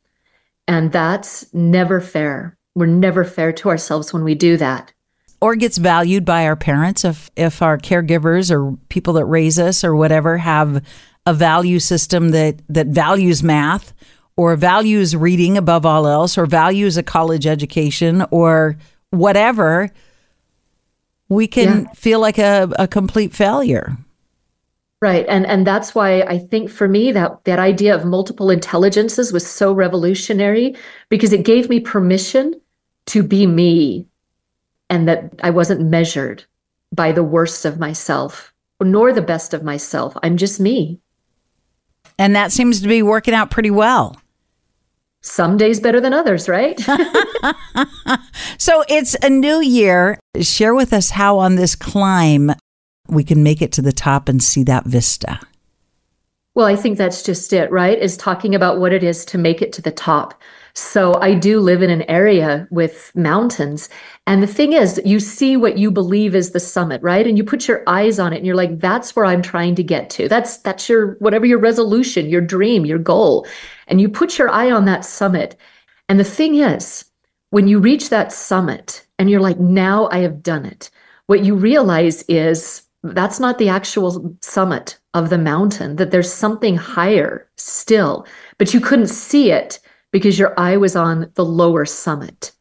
And 0.67 0.91
that's 0.91 1.51
never 1.53 1.99
fair. 1.99 2.57
We're 2.75 2.85
never 2.85 3.23
fair 3.23 3.51
to 3.53 3.69
ourselves 3.69 4.13
when 4.13 4.23
we 4.23 4.35
do 4.35 4.57
that. 4.57 4.93
Or 5.41 5.55
gets 5.55 5.77
valued 5.77 6.23
by 6.23 6.45
our 6.45 6.55
parents 6.55 7.03
if 7.03 7.29
if 7.35 7.61
our 7.61 7.77
caregivers 7.77 8.49
or 8.49 8.77
people 8.89 9.13
that 9.13 9.25
raise 9.25 9.59
us 9.59 9.83
or 9.83 9.95
whatever 9.95 10.37
have 10.37 10.83
a 11.25 11.33
value 11.33 11.79
system 11.79 12.29
that 12.29 12.61
that 12.69 12.87
values 12.87 13.43
math 13.43 13.93
or 14.35 14.55
values 14.55 15.15
reading 15.15 15.57
above 15.57 15.85
all 15.85 16.07
else 16.07 16.37
or 16.37 16.45
values 16.45 16.97
a 16.97 17.03
college 17.03 17.45
education 17.45 18.25
or 18.31 18.75
whatever, 19.11 19.91
we 21.29 21.47
can 21.47 21.83
yeah. 21.83 21.91
feel 21.93 22.19
like 22.19 22.37
a, 22.37 22.69
a 22.79 22.87
complete 22.87 23.33
failure. 23.33 23.95
Right. 25.01 25.25
And 25.27 25.45
and 25.45 25.67
that's 25.67 25.93
why 25.93 26.21
I 26.21 26.37
think 26.37 26.69
for 26.69 26.87
me 26.87 27.11
that 27.11 27.43
that 27.43 27.59
idea 27.59 27.93
of 27.93 28.05
multiple 28.05 28.49
intelligences 28.49 29.33
was 29.33 29.45
so 29.45 29.73
revolutionary 29.73 30.75
because 31.09 31.33
it 31.33 31.43
gave 31.43 31.69
me 31.69 31.81
permission 31.81 32.59
to 33.07 33.21
be 33.21 33.45
me 33.45 34.07
and 34.89 35.07
that 35.09 35.33
I 35.43 35.49
wasn't 35.49 35.81
measured 35.81 36.45
by 36.93 37.11
the 37.11 37.23
worst 37.23 37.65
of 37.65 37.79
myself 37.79 38.53
nor 38.81 39.13
the 39.13 39.21
best 39.21 39.53
of 39.53 39.63
myself. 39.63 40.15
I'm 40.23 40.37
just 40.37 40.59
me. 40.59 40.99
And 42.17 42.35
that 42.35 42.51
seems 42.51 42.81
to 42.81 42.87
be 42.87 43.01
working 43.01 43.33
out 43.33 43.51
pretty 43.51 43.71
well. 43.71 44.17
Some 45.21 45.55
days 45.57 45.79
better 45.79 46.01
than 46.01 46.13
others, 46.13 46.49
right? 46.49 46.77
so 48.57 48.83
it's 48.89 49.15
a 49.23 49.29
new 49.29 49.61
year. 49.61 50.19
Share 50.41 50.75
with 50.75 50.91
us 50.91 51.11
how 51.11 51.39
on 51.39 51.55
this 51.55 51.75
climb 51.75 52.51
we 53.07 53.23
can 53.23 53.41
make 53.41 53.61
it 53.61 53.71
to 53.73 53.81
the 53.81 53.93
top 53.93 54.27
and 54.27 54.43
see 54.43 54.63
that 54.65 54.85
vista. 54.85 55.39
Well, 56.55 56.67
I 56.67 56.75
think 56.75 56.97
that's 56.97 57.23
just 57.23 57.51
it, 57.53 57.71
right? 57.71 57.97
Is 57.97 58.17
talking 58.17 58.53
about 58.53 58.79
what 58.79 58.93
it 58.93 59.03
is 59.03 59.25
to 59.25 59.37
make 59.37 59.61
it 59.61 59.73
to 59.73 59.81
the 59.81 59.91
top. 59.91 60.39
So 60.75 61.13
I 61.21 61.35
do 61.35 61.59
live 61.59 61.83
in 61.83 61.91
an 61.91 62.01
area 62.09 62.67
with 62.71 63.11
mountains. 63.15 63.89
And 64.25 64.41
the 64.41 64.47
thing 64.47 64.73
is, 64.73 64.99
you 65.05 65.19
see 65.19 65.55
what 65.55 65.77
you 65.77 65.91
believe 65.91 66.33
is 66.33 66.51
the 66.51 66.59
summit, 66.59 67.01
right? 67.03 67.27
And 67.27 67.37
you 67.37 67.43
put 67.43 67.67
your 67.67 67.83
eyes 67.85 68.17
on 68.17 68.33
it 68.33 68.37
and 68.37 68.45
you're 68.45 68.55
like, 68.55 68.79
that's 68.79 69.15
where 69.15 69.25
I'm 69.25 69.43
trying 69.43 69.75
to 69.75 69.83
get 69.83 70.09
to. 70.11 70.27
That's 70.27 70.57
that's 70.57 70.89
your 70.89 71.13
whatever 71.19 71.45
your 71.45 71.59
resolution, 71.59 72.27
your 72.27 72.41
dream, 72.41 72.87
your 72.87 72.97
goal. 72.97 73.45
And 73.87 74.01
you 74.01 74.09
put 74.09 74.39
your 74.39 74.49
eye 74.49 74.71
on 74.71 74.85
that 74.85 75.05
summit. 75.05 75.55
And 76.09 76.19
the 76.19 76.23
thing 76.23 76.55
is, 76.55 77.05
when 77.51 77.67
you 77.67 77.77
reach 77.79 78.09
that 78.09 78.31
summit 78.31 79.05
and 79.19 79.29
you're 79.29 79.41
like, 79.41 79.59
now 79.59 80.09
I 80.11 80.19
have 80.19 80.41
done 80.41 80.65
it, 80.65 80.89
what 81.27 81.45
you 81.45 81.53
realize 81.53 82.23
is 82.23 82.81
that's 83.03 83.39
not 83.39 83.59
the 83.59 83.69
actual 83.69 84.35
summit 84.41 84.97
of 85.13 85.29
the 85.29 85.37
mountain, 85.37 85.97
that 85.97 86.09
there's 86.09 86.33
something 86.33 86.77
higher 86.77 87.47
still, 87.57 88.25
but 88.57 88.73
you 88.73 88.79
couldn't 88.79 89.07
see 89.07 89.51
it 89.51 89.79
because 90.13 90.39
your 90.39 90.57
eye 90.57 90.77
was 90.77 90.95
on 90.95 91.29
the 91.33 91.43
lower 91.43 91.83
summit. 91.83 92.53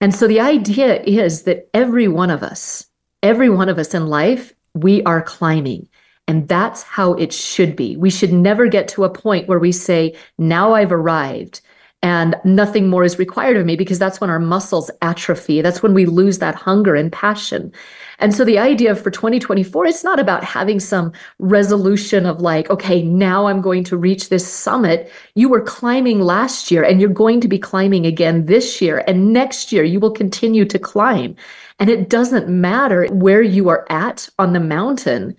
And 0.00 0.14
so 0.14 0.28
the 0.28 0.40
idea 0.40 1.02
is 1.02 1.42
that 1.42 1.68
every 1.74 2.06
one 2.06 2.30
of 2.30 2.42
us, 2.42 2.86
every 3.22 3.48
one 3.48 3.68
of 3.68 3.78
us 3.78 3.94
in 3.94 4.06
life, 4.06 4.52
we 4.74 5.02
are 5.04 5.22
climbing. 5.22 5.88
And 6.28 6.46
that's 6.46 6.82
how 6.82 7.14
it 7.14 7.32
should 7.32 7.74
be. 7.74 7.96
We 7.96 8.10
should 8.10 8.32
never 8.32 8.68
get 8.68 8.88
to 8.88 9.04
a 9.04 9.10
point 9.10 9.48
where 9.48 9.58
we 9.58 9.72
say, 9.72 10.16
now 10.38 10.74
I've 10.74 10.92
arrived 10.92 11.60
and 12.02 12.36
nothing 12.44 12.88
more 12.88 13.04
is 13.04 13.18
required 13.18 13.56
of 13.56 13.64
me 13.64 13.76
because 13.76 13.98
that's 13.98 14.20
when 14.20 14.30
our 14.30 14.40
muscles 14.40 14.90
atrophy. 15.00 15.62
That's 15.62 15.82
when 15.82 15.94
we 15.94 16.04
lose 16.04 16.38
that 16.38 16.54
hunger 16.54 16.94
and 16.94 17.12
passion. 17.12 17.72
And 18.18 18.34
so 18.34 18.44
the 18.44 18.58
idea 18.58 18.94
for 18.94 19.10
2024, 19.10 19.86
it's 19.86 20.04
not 20.04 20.20
about 20.20 20.44
having 20.44 20.80
some 20.80 21.12
resolution 21.38 22.26
of 22.26 22.40
like, 22.40 22.70
okay, 22.70 23.02
now 23.02 23.46
I'm 23.46 23.60
going 23.60 23.84
to 23.84 23.96
reach 23.96 24.28
this 24.28 24.46
summit. 24.46 25.10
You 25.34 25.48
were 25.48 25.60
climbing 25.60 26.20
last 26.20 26.70
year 26.70 26.82
and 26.82 27.00
you're 27.00 27.10
going 27.10 27.40
to 27.40 27.48
be 27.48 27.58
climbing 27.58 28.06
again 28.06 28.46
this 28.46 28.80
year. 28.80 29.02
And 29.06 29.32
next 29.32 29.72
year 29.72 29.84
you 29.84 30.00
will 30.00 30.10
continue 30.10 30.64
to 30.66 30.78
climb. 30.78 31.36
And 31.78 31.90
it 31.90 32.08
doesn't 32.08 32.48
matter 32.48 33.06
where 33.12 33.42
you 33.42 33.68
are 33.68 33.86
at 33.90 34.28
on 34.38 34.52
the 34.52 34.60
mountain. 34.60 35.36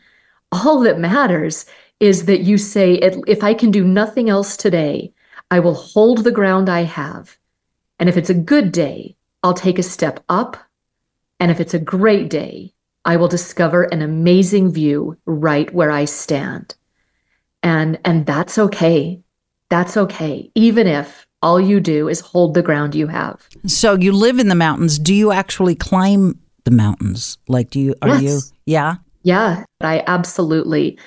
All 0.51 0.80
that 0.82 1.00
matters 1.00 1.65
is 2.00 2.25
that 2.25 2.42
you 2.42 2.58
say, 2.58 2.96
if 3.27 3.44
I 3.44 3.53
can 3.53 3.72
do 3.72 3.84
nothing 3.84 4.30
else 4.30 4.58
today, 4.58 5.13
I 5.50 5.60
will 5.60 5.75
hold 5.75 6.24
the 6.24 6.32
ground 6.32 6.70
I 6.70 6.84
have. 6.84 7.38
And 8.00 8.10
if 8.10 8.18
it's 8.18 8.30
a 8.30 8.34
good 8.34 8.72
day, 8.72 9.15
I'll 9.44 9.53
take 9.53 9.80
a 9.80 9.84
step 9.84 10.24
up. 10.27 10.58
And 11.43 11.51
if 11.51 11.59
it's 11.59 11.73
a 11.73 11.79
great 11.79 12.29
day, 12.29 12.73
I 13.03 13.17
will 13.17 13.27
discover 13.27 13.83
an 13.83 14.01
amazing 14.01 14.71
view 14.71 15.17
right 15.25 15.73
where 15.73 15.91
I 15.91 16.05
stand. 16.05 16.73
And, 17.62 18.00
and 18.05 18.25
that's 18.25 18.57
okay. 18.57 19.21
That's 19.67 19.97
okay. 19.97 20.50
Even 20.55 20.88
if 20.88 21.27
all 21.41 21.59
you 21.59 21.81
do 21.81 22.07
is 22.07 22.21
hold 22.21 22.53
the 22.53 22.62
ground 22.62 22.95
you 22.95 23.07
have. 23.07 23.45
So 23.67 23.95
you 23.95 24.13
live 24.13 24.39
in 24.39 24.47
the 24.47 24.55
mountains. 24.55 24.97
Do 24.97 25.13
you 25.13 25.33
actually 25.33 25.75
climb 25.75 26.39
the 26.63 26.71
mountains? 26.71 27.38
Like, 27.50 27.71
do 27.71 27.81
you, 27.81 27.95
are 28.01 28.07
yes. 28.07 28.21
you, 28.21 28.39
yeah? 28.65 28.95
Yeah, 29.23 29.65
I 29.81 30.01
absolutely 30.07 30.97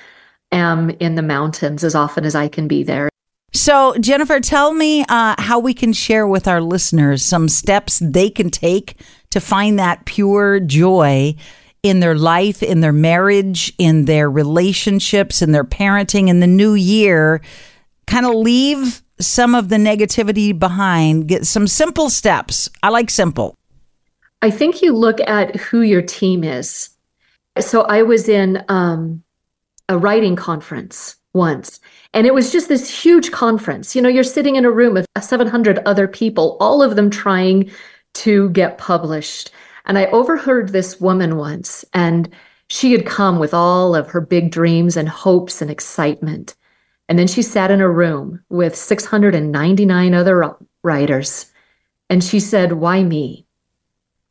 am 0.51 0.91
in 0.99 1.15
the 1.15 1.23
mountains 1.23 1.83
as 1.83 1.95
often 1.95 2.25
as 2.25 2.35
I 2.35 2.47
can 2.47 2.67
be 2.67 2.83
there. 2.83 3.09
So, 3.53 3.95
Jennifer, 3.99 4.39
tell 4.39 4.73
me 4.73 5.03
uh, 5.09 5.33
how 5.39 5.57
we 5.57 5.73
can 5.73 5.93
share 5.93 6.27
with 6.27 6.47
our 6.47 6.61
listeners 6.61 7.25
some 7.25 7.49
steps 7.49 7.99
they 8.03 8.29
can 8.29 8.51
take 8.51 9.01
to 9.31 9.39
find 9.39 9.79
that 9.79 10.05
pure 10.05 10.59
joy 10.59 11.35
in 11.83 11.99
their 11.99 12.15
life, 12.15 12.63
in 12.63 12.81
their 12.81 12.93
marriage, 12.93 13.73
in 13.77 14.05
their 14.05 14.29
relationships, 14.29 15.41
in 15.41 15.51
their 15.51 15.63
parenting 15.63 16.27
in 16.27 16.39
the 16.39 16.47
new 16.47 16.73
year. 16.73 17.41
Kind 18.07 18.25
of 18.25 18.33
leave 18.35 19.01
some 19.19 19.55
of 19.55 19.69
the 19.69 19.77
negativity 19.77 20.57
behind, 20.57 21.27
get 21.27 21.45
some 21.45 21.67
simple 21.67 22.09
steps. 22.09 22.69
I 22.83 22.89
like 22.89 23.09
simple. 23.09 23.55
I 24.41 24.51
think 24.51 24.81
you 24.81 24.93
look 24.93 25.19
at 25.21 25.55
who 25.55 25.81
your 25.81 26.01
team 26.01 26.43
is. 26.43 26.89
So, 27.59 27.81
I 27.81 28.03
was 28.03 28.29
in 28.29 28.63
um, 28.69 29.23
a 29.89 29.97
writing 29.97 30.35
conference 30.35 31.15
once. 31.33 31.79
And 32.13 32.27
it 32.27 32.33
was 32.33 32.51
just 32.51 32.67
this 32.67 33.03
huge 33.03 33.31
conference. 33.31 33.95
You 33.95 34.01
know, 34.01 34.09
you're 34.09 34.23
sitting 34.23 34.55
in 34.55 34.65
a 34.65 34.71
room 34.71 34.97
of 34.97 35.05
700 35.19 35.79
other 35.85 36.07
people, 36.07 36.57
all 36.59 36.81
of 36.81 36.95
them 36.95 37.09
trying 37.09 37.71
to 38.15 38.49
get 38.49 38.77
published. 38.77 39.51
And 39.85 39.97
I 39.97 40.05
overheard 40.07 40.69
this 40.69 40.99
woman 40.99 41.37
once, 41.37 41.85
and 41.93 42.29
she 42.69 42.91
had 42.91 43.05
come 43.05 43.39
with 43.39 43.53
all 43.53 43.95
of 43.95 44.09
her 44.09 44.21
big 44.21 44.51
dreams 44.51 44.97
and 44.97 45.07
hopes 45.07 45.61
and 45.61 45.71
excitement. 45.71 46.55
And 47.09 47.17
then 47.17 47.27
she 47.27 47.41
sat 47.41 47.71
in 47.71 47.79
a 47.79 47.89
room 47.89 48.43
with 48.49 48.75
699 48.75 50.13
other 50.13 50.55
writers. 50.83 51.51
And 52.09 52.23
she 52.23 52.39
said, 52.39 52.73
Why 52.73 53.03
me? 53.03 53.47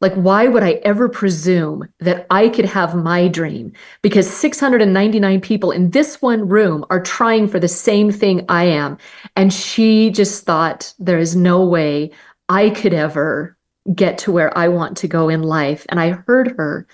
Like, 0.01 0.15
why 0.15 0.47
would 0.47 0.63
I 0.63 0.73
ever 0.85 1.09
presume 1.09 1.89
that 2.01 2.27
I 2.29 2.51
could 2.51 2.67
have 2.67 2.95
my 2.95 3.29
dream? 3.29 3.73
Because 4.03 4.29
699 4.31 5.41
people 5.41 5.71
in 5.71 5.91
this 5.91 6.21
one 6.21 6.47
room 6.47 6.85
are 6.91 7.01
trying 7.01 7.49
for 7.49 7.59
the 7.59 7.69
same 7.69 8.13
thing 8.13 8.45
I 8.51 8.65
am. 8.65 8.99
And 9.37 9.51
she 9.51 10.11
just 10.11 10.45
thought, 10.45 10.93
there 10.99 11.19
is 11.19 11.35
no 11.35 11.65
way 11.65 12.11
I 12.51 12.71
could 12.71 12.93
ever 12.93 13.56
get 13.95 14.19
to 14.19 14.33
where 14.33 14.57
I 14.57 14.69
want 14.69 14.97
to 14.99 15.09
go 15.09 15.29
in 15.29 15.43
life. 15.43 15.87
And 15.89 16.01
I 16.01 16.11
heard 16.11 16.55
her, 16.57 16.87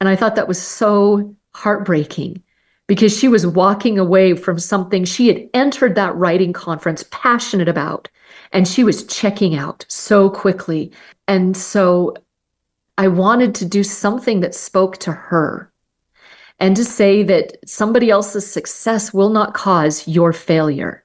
and 0.00 0.08
I 0.08 0.16
thought 0.16 0.36
that 0.36 0.48
was 0.48 0.60
so 0.60 1.36
heartbreaking 1.54 2.42
because 2.88 3.16
she 3.16 3.28
was 3.28 3.46
walking 3.46 3.98
away 3.98 4.34
from 4.34 4.58
something 4.58 5.04
she 5.04 5.28
had 5.28 5.48
entered 5.54 5.94
that 5.94 6.14
writing 6.16 6.52
conference 6.52 7.04
passionate 7.10 7.68
about. 7.68 8.08
And 8.52 8.66
she 8.66 8.84
was 8.84 9.06
checking 9.06 9.54
out 9.54 9.86
so 9.88 10.28
quickly. 10.28 10.92
And 11.28 11.56
so 11.56 12.14
I 12.98 13.08
wanted 13.08 13.54
to 13.56 13.64
do 13.64 13.82
something 13.82 14.40
that 14.40 14.54
spoke 14.54 14.98
to 14.98 15.12
her 15.12 15.72
and 16.58 16.76
to 16.76 16.84
say 16.84 17.22
that 17.22 17.56
somebody 17.66 18.10
else's 18.10 18.50
success 18.50 19.12
will 19.12 19.30
not 19.30 19.54
cause 19.54 20.06
your 20.06 20.32
failure 20.32 21.04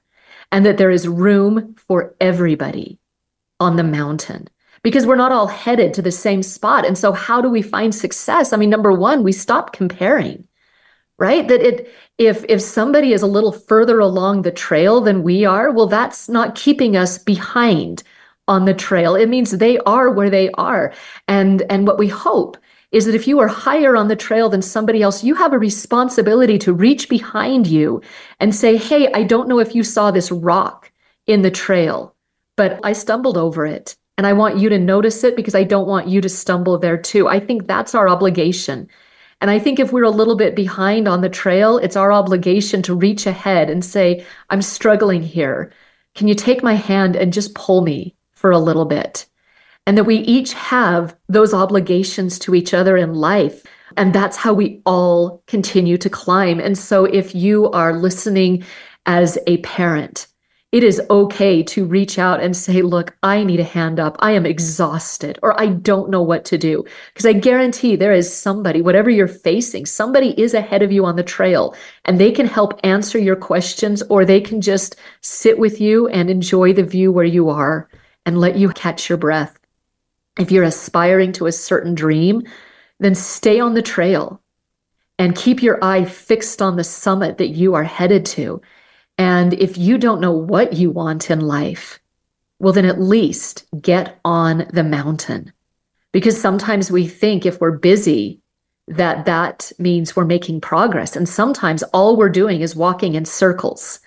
and 0.52 0.64
that 0.66 0.78
there 0.78 0.90
is 0.90 1.08
room 1.08 1.74
for 1.76 2.14
everybody 2.20 2.98
on 3.60 3.76
the 3.76 3.84
mountain 3.84 4.48
because 4.82 5.06
we're 5.06 5.16
not 5.16 5.32
all 5.32 5.46
headed 5.46 5.94
to 5.94 6.02
the 6.02 6.12
same 6.12 6.42
spot. 6.42 6.86
And 6.86 6.96
so, 6.96 7.12
how 7.12 7.40
do 7.40 7.48
we 7.48 7.62
find 7.62 7.94
success? 7.94 8.52
I 8.52 8.56
mean, 8.56 8.70
number 8.70 8.92
one, 8.92 9.22
we 9.22 9.32
stop 9.32 9.72
comparing 9.72 10.46
right 11.18 11.48
that 11.48 11.60
it 11.60 11.92
if 12.16 12.44
if 12.48 12.62
somebody 12.62 13.12
is 13.12 13.22
a 13.22 13.26
little 13.26 13.52
further 13.52 13.98
along 13.98 14.42
the 14.42 14.52
trail 14.52 15.00
than 15.00 15.24
we 15.24 15.44
are 15.44 15.72
well 15.72 15.88
that's 15.88 16.28
not 16.28 16.54
keeping 16.54 16.96
us 16.96 17.18
behind 17.18 18.04
on 18.48 18.64
the 18.64 18.74
trail. 18.74 19.14
It 19.14 19.28
means 19.28 19.50
they 19.50 19.78
are 19.80 20.10
where 20.10 20.30
they 20.30 20.50
are. 20.52 20.92
And, 21.28 21.62
and 21.70 21.86
what 21.86 21.98
we 21.98 22.08
hope 22.08 22.56
is 22.90 23.04
that 23.04 23.14
if 23.14 23.28
you 23.28 23.38
are 23.38 23.48
higher 23.48 23.94
on 23.94 24.08
the 24.08 24.16
trail 24.16 24.48
than 24.48 24.62
somebody 24.62 25.02
else, 25.02 25.22
you 25.22 25.34
have 25.34 25.52
a 25.52 25.58
responsibility 25.58 26.58
to 26.60 26.72
reach 26.72 27.10
behind 27.10 27.66
you 27.66 28.00
and 28.40 28.54
say, 28.54 28.78
Hey, 28.78 29.12
I 29.12 29.22
don't 29.22 29.48
know 29.48 29.60
if 29.60 29.74
you 29.74 29.84
saw 29.84 30.10
this 30.10 30.32
rock 30.32 30.90
in 31.26 31.42
the 31.42 31.50
trail, 31.50 32.14
but 32.56 32.80
I 32.82 32.94
stumbled 32.94 33.36
over 33.36 33.66
it. 33.66 33.96
And 34.18 34.26
I 34.26 34.34
want 34.34 34.58
you 34.58 34.68
to 34.68 34.78
notice 34.78 35.24
it 35.24 35.36
because 35.36 35.54
I 35.54 35.64
don't 35.64 35.88
want 35.88 36.08
you 36.08 36.20
to 36.20 36.28
stumble 36.28 36.76
there 36.76 36.98
too. 36.98 37.26
I 37.28 37.40
think 37.40 37.66
that's 37.66 37.94
our 37.94 38.08
obligation. 38.08 38.88
And 39.40 39.50
I 39.50 39.58
think 39.58 39.78
if 39.78 39.92
we're 39.92 40.04
a 40.04 40.10
little 40.10 40.36
bit 40.36 40.54
behind 40.54 41.08
on 41.08 41.22
the 41.22 41.30
trail, 41.30 41.78
it's 41.78 41.96
our 41.96 42.12
obligation 42.12 42.82
to 42.82 42.94
reach 42.94 43.24
ahead 43.24 43.70
and 43.70 43.82
say, 43.82 44.26
I'm 44.50 44.60
struggling 44.60 45.22
here. 45.22 45.72
Can 46.14 46.28
you 46.28 46.34
take 46.34 46.62
my 46.62 46.74
hand 46.74 47.16
and 47.16 47.32
just 47.32 47.54
pull 47.54 47.80
me? 47.80 48.16
for 48.38 48.52
a 48.52 48.58
little 48.58 48.84
bit. 48.84 49.26
And 49.84 49.98
that 49.98 50.04
we 50.04 50.18
each 50.18 50.52
have 50.52 51.16
those 51.28 51.52
obligations 51.52 52.38
to 52.40 52.54
each 52.54 52.72
other 52.72 52.96
in 52.96 53.14
life. 53.14 53.64
And 53.96 54.14
that's 54.14 54.36
how 54.36 54.52
we 54.52 54.80
all 54.86 55.42
continue 55.48 55.98
to 55.98 56.08
climb. 56.08 56.60
And 56.60 56.78
so 56.78 57.04
if 57.04 57.34
you 57.34 57.70
are 57.72 57.92
listening 57.92 58.64
as 59.06 59.38
a 59.48 59.56
parent, 59.58 60.28
it 60.70 60.84
is 60.84 61.00
okay 61.08 61.62
to 61.62 61.86
reach 61.86 62.18
out 62.18 62.42
and 62.42 62.54
say, 62.54 62.82
Look, 62.82 63.16
I 63.22 63.42
need 63.42 63.58
a 63.58 63.64
hand 63.64 63.98
up. 63.98 64.16
I 64.18 64.32
am 64.32 64.44
exhausted, 64.44 65.38
or 65.42 65.58
I 65.58 65.68
don't 65.68 66.10
know 66.10 66.20
what 66.20 66.44
to 66.46 66.58
do. 66.58 66.84
Because 67.12 67.24
I 67.24 67.32
guarantee 67.32 67.96
there 67.96 68.12
is 68.12 68.32
somebody, 68.32 68.82
whatever 68.82 69.08
you're 69.08 69.28
facing, 69.28 69.86
somebody 69.86 70.38
is 70.38 70.52
ahead 70.52 70.82
of 70.82 70.92
you 70.92 71.06
on 71.06 71.16
the 71.16 71.22
trail, 71.22 71.74
and 72.04 72.20
they 72.20 72.30
can 72.30 72.46
help 72.46 72.78
answer 72.84 73.18
your 73.18 73.36
questions, 73.36 74.02
or 74.10 74.24
they 74.24 74.42
can 74.42 74.60
just 74.60 74.96
sit 75.22 75.58
with 75.58 75.80
you 75.80 76.06
and 76.08 76.28
enjoy 76.28 76.74
the 76.74 76.82
view 76.82 77.10
where 77.10 77.24
you 77.24 77.48
are 77.48 77.88
and 78.26 78.38
let 78.38 78.56
you 78.56 78.68
catch 78.68 79.08
your 79.08 79.18
breath. 79.18 79.58
If 80.38 80.50
you're 80.50 80.64
aspiring 80.64 81.32
to 81.32 81.46
a 81.46 81.52
certain 81.52 81.94
dream, 81.94 82.42
then 83.00 83.14
stay 83.14 83.58
on 83.58 83.72
the 83.72 83.82
trail 83.82 84.42
and 85.18 85.34
keep 85.34 85.62
your 85.62 85.82
eye 85.82 86.04
fixed 86.04 86.60
on 86.60 86.76
the 86.76 86.84
summit 86.84 87.38
that 87.38 87.48
you 87.48 87.74
are 87.74 87.84
headed 87.84 88.26
to 88.26 88.60
and 89.18 89.52
if 89.54 89.76
you 89.76 89.98
don't 89.98 90.20
know 90.20 90.32
what 90.32 90.74
you 90.74 90.90
want 90.90 91.30
in 91.30 91.40
life, 91.40 91.98
well, 92.60 92.72
then 92.72 92.84
at 92.84 93.00
least 93.00 93.66
get 93.80 94.18
on 94.24 94.68
the 94.72 94.84
mountain. 94.84 95.52
Because 96.12 96.40
sometimes 96.40 96.90
we 96.90 97.06
think 97.06 97.44
if 97.44 97.60
we're 97.60 97.76
busy, 97.76 98.40
that 98.86 99.26
that 99.26 99.70
means 99.78 100.16
we're 100.16 100.24
making 100.24 100.60
progress. 100.60 101.14
And 101.14 101.28
sometimes 101.28 101.82
all 101.92 102.16
we're 102.16 102.30
doing 102.30 102.62
is 102.62 102.74
walking 102.74 103.14
in 103.14 103.24
circles. 103.24 104.00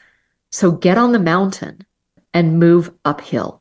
So 0.52 0.72
get 0.72 0.98
on 0.98 1.12
the 1.12 1.20
mountain 1.20 1.86
and 2.34 2.60
move 2.60 2.92
uphill. 3.06 3.61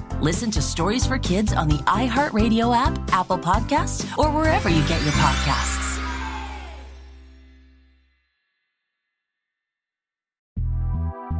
Listen 0.21 0.51
to 0.51 0.61
Stories 0.61 1.03
for 1.03 1.17
Kids 1.17 1.51
on 1.51 1.67
the 1.67 1.79
iHeartRadio 1.79 2.75
app, 2.75 2.95
Apple 3.11 3.39
Podcasts, 3.39 4.15
or 4.19 4.29
wherever 4.29 4.69
you 4.69 4.87
get 4.87 5.01
your 5.01 5.13
podcasts. 5.13 5.79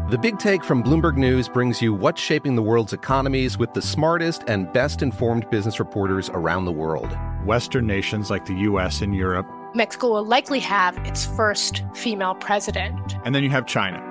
The 0.10 0.18
Big 0.18 0.40
Take 0.40 0.64
from 0.64 0.84
Bloomberg 0.84 1.16
News 1.16 1.48
brings 1.48 1.80
you 1.80 1.94
what's 1.94 2.20
shaping 2.20 2.56
the 2.56 2.64
world's 2.64 2.92
economies 2.92 3.56
with 3.56 3.72
the 3.74 3.84
smartest 3.84 4.46
and 4.48 4.74
best 4.74 5.04
informed 5.04 5.48
business 5.52 5.78
reporters 5.80 6.32
around 6.34 6.66
the 6.66 6.72
world. 6.72 7.16
Western 7.46 7.86
nations 7.86 8.32
like 8.32 8.48
the 8.48 8.56
US 8.56 9.02
and 9.02 9.16
Europe. 9.16 9.46
Mexico 9.76 10.10
will 10.10 10.26
likely 10.26 10.60
have 10.60 10.98
its 11.06 11.28
first 11.28 11.84
female 11.94 12.34
president. 12.34 13.16
And 13.26 13.36
then 13.36 13.44
you 13.44 13.52
have 13.52 13.68
China 13.68 14.11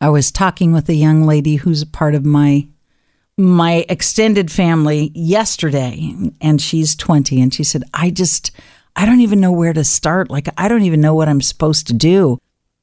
I 0.00 0.08
was 0.08 0.32
talking 0.32 0.72
with 0.72 0.88
a 0.88 0.94
young 0.94 1.24
lady 1.24 1.56
who's 1.56 1.82
a 1.82 1.86
part 1.86 2.14
of 2.14 2.24
my 2.24 2.66
my 3.36 3.86
extended 3.88 4.50
family 4.50 5.10
yesterday 5.14 6.12
and 6.42 6.60
she's 6.60 6.94
20 6.94 7.40
and 7.40 7.54
she 7.54 7.64
said 7.64 7.82
I 7.94 8.10
just 8.10 8.50
I 8.96 9.06
don't 9.06 9.20
even 9.20 9.40
know 9.40 9.52
where 9.52 9.72
to 9.72 9.84
start 9.84 10.30
like 10.30 10.48
I 10.58 10.68
don't 10.68 10.82
even 10.82 11.00
know 11.00 11.14
what 11.14 11.28
I'm 11.28 11.40
supposed 11.40 11.86
to 11.88 11.94
do. 11.94 12.38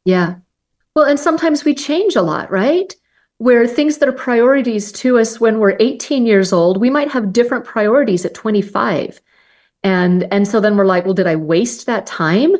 Yeah. 0.06 0.36
Well, 0.96 1.06
and 1.06 1.20
sometimes 1.20 1.64
we 1.64 1.76
change 1.76 2.16
a 2.16 2.22
lot, 2.22 2.50
right? 2.50 2.96
Where 3.38 3.68
things 3.68 4.00
that 4.00 4.10
are 4.10 4.14
priorities 4.14 4.92
to 4.94 5.20
us 5.20 5.40
when 5.40 5.60
we're 5.60 5.78
18 5.80 6.26
years 6.26 6.52
old, 6.52 6.82
we 6.82 6.90
might 6.90 7.12
have 7.12 7.34
different 7.34 7.66
priorities 7.66 8.26
at 8.26 8.34
25. 8.34 9.22
And 9.84 10.28
and 10.32 10.48
so 10.48 10.60
then 10.60 10.76
we're 10.76 10.86
like, 10.86 11.06
well, 11.06 11.14
did 11.14 11.28
I 11.28 11.36
waste 11.36 11.86
that 11.86 12.08
time? 12.08 12.56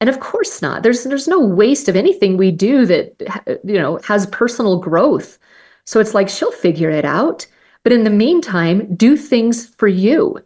And 0.00 0.08
of 0.08 0.20
course 0.20 0.62
not. 0.62 0.82
There's 0.82 1.04
there's 1.04 1.28
no 1.28 1.40
waste 1.40 1.88
of 1.88 1.96
anything 1.96 2.36
we 2.36 2.50
do 2.50 2.86
that 2.86 3.60
you 3.64 3.74
know 3.74 3.98
has 4.04 4.26
personal 4.26 4.78
growth. 4.78 5.38
So 5.84 6.00
it's 6.00 6.14
like 6.14 6.28
she'll 6.28 6.52
figure 6.52 6.90
it 6.90 7.04
out. 7.04 7.46
But 7.82 7.92
in 7.92 8.04
the 8.04 8.10
meantime, 8.10 8.94
do 8.94 9.16
things 9.16 9.66
for 9.66 9.88
you. 9.88 10.38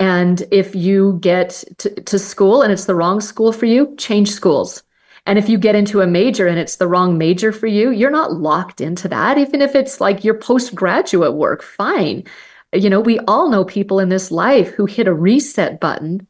And 0.00 0.42
if 0.50 0.74
you 0.74 1.18
get 1.20 1.64
to, 1.78 1.90
to 1.90 2.18
school 2.18 2.62
and 2.62 2.72
it's 2.72 2.86
the 2.86 2.94
wrong 2.94 3.20
school 3.20 3.52
for 3.52 3.66
you, 3.66 3.94
change 3.96 4.30
schools. 4.30 4.82
And 5.26 5.38
if 5.38 5.48
you 5.48 5.58
get 5.58 5.74
into 5.74 6.00
a 6.00 6.06
major 6.06 6.46
and 6.46 6.58
it's 6.58 6.76
the 6.76 6.86
wrong 6.86 7.18
major 7.18 7.52
for 7.52 7.66
you, 7.66 7.90
you're 7.90 8.10
not 8.10 8.32
locked 8.32 8.80
into 8.80 9.08
that. 9.08 9.36
Even 9.36 9.60
if 9.60 9.74
it's 9.74 10.00
like 10.00 10.24
your 10.24 10.38
postgraduate 10.38 11.34
work, 11.34 11.62
fine. 11.62 12.24
You 12.72 12.88
know, 12.88 13.00
we 13.00 13.18
all 13.28 13.50
know 13.50 13.64
people 13.64 13.98
in 13.98 14.08
this 14.08 14.30
life 14.30 14.70
who 14.70 14.86
hit 14.86 15.06
a 15.06 15.12
reset 15.12 15.80
button 15.80 16.26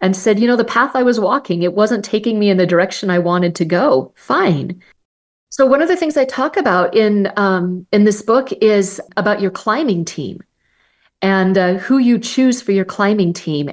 and 0.00 0.16
said, 0.16 0.40
you 0.40 0.46
know, 0.46 0.56
the 0.56 0.64
path 0.64 0.92
I 0.94 1.02
was 1.02 1.20
walking, 1.20 1.62
it 1.62 1.74
wasn't 1.74 2.04
taking 2.04 2.38
me 2.38 2.50
in 2.50 2.56
the 2.56 2.66
direction 2.66 3.10
I 3.10 3.18
wanted 3.18 3.54
to 3.56 3.64
go. 3.64 4.12
Fine. 4.16 4.82
So 5.50 5.66
one 5.66 5.82
of 5.82 5.88
the 5.88 5.96
things 5.96 6.16
I 6.16 6.24
talk 6.24 6.56
about 6.56 6.96
in 6.96 7.32
um, 7.36 7.86
in 7.92 8.04
this 8.04 8.22
book 8.22 8.50
is 8.62 9.00
about 9.16 9.40
your 9.40 9.50
climbing 9.50 10.04
team 10.04 10.40
and 11.22 11.58
uh, 11.58 11.74
who 11.74 11.98
you 11.98 12.18
choose 12.18 12.62
for 12.62 12.72
your 12.72 12.84
climbing 12.84 13.32
team. 13.32 13.70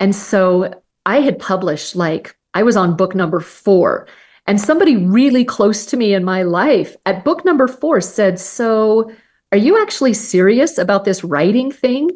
And 0.00 0.14
so 0.14 0.74
I 1.06 1.20
had 1.20 1.38
published 1.38 1.94
like 1.96 2.36
I 2.52 2.62
was 2.62 2.76
on 2.76 2.96
book 2.96 3.14
number 3.14 3.38
four, 3.40 4.08
and 4.46 4.60
somebody 4.60 4.96
really 4.96 5.44
close 5.44 5.86
to 5.86 5.96
me 5.96 6.14
in 6.14 6.24
my 6.24 6.42
life 6.42 6.96
at 7.06 7.24
book 7.24 7.44
number 7.44 7.68
four 7.68 8.00
said, 8.00 8.40
"So, 8.40 9.10
are 9.52 9.58
you 9.58 9.80
actually 9.80 10.14
serious 10.14 10.78
about 10.78 11.04
this 11.04 11.22
writing 11.22 11.70
thing?" 11.70 12.10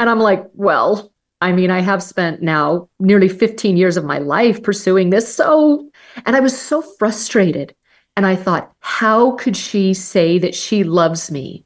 And 0.00 0.08
I'm 0.08 0.20
like, 0.20 0.46
"Well." 0.54 1.12
I 1.40 1.52
mean, 1.52 1.70
I 1.70 1.80
have 1.80 2.02
spent 2.02 2.42
now 2.42 2.88
nearly 2.98 3.28
15 3.28 3.76
years 3.76 3.96
of 3.96 4.04
my 4.04 4.18
life 4.18 4.62
pursuing 4.62 5.10
this. 5.10 5.32
So, 5.34 5.90
and 6.24 6.34
I 6.34 6.40
was 6.40 6.58
so 6.58 6.80
frustrated 6.80 7.74
and 8.16 8.24
I 8.24 8.36
thought, 8.36 8.72
how 8.80 9.32
could 9.32 9.56
she 9.56 9.92
say 9.92 10.38
that 10.38 10.54
she 10.54 10.82
loves 10.82 11.30
me 11.30 11.64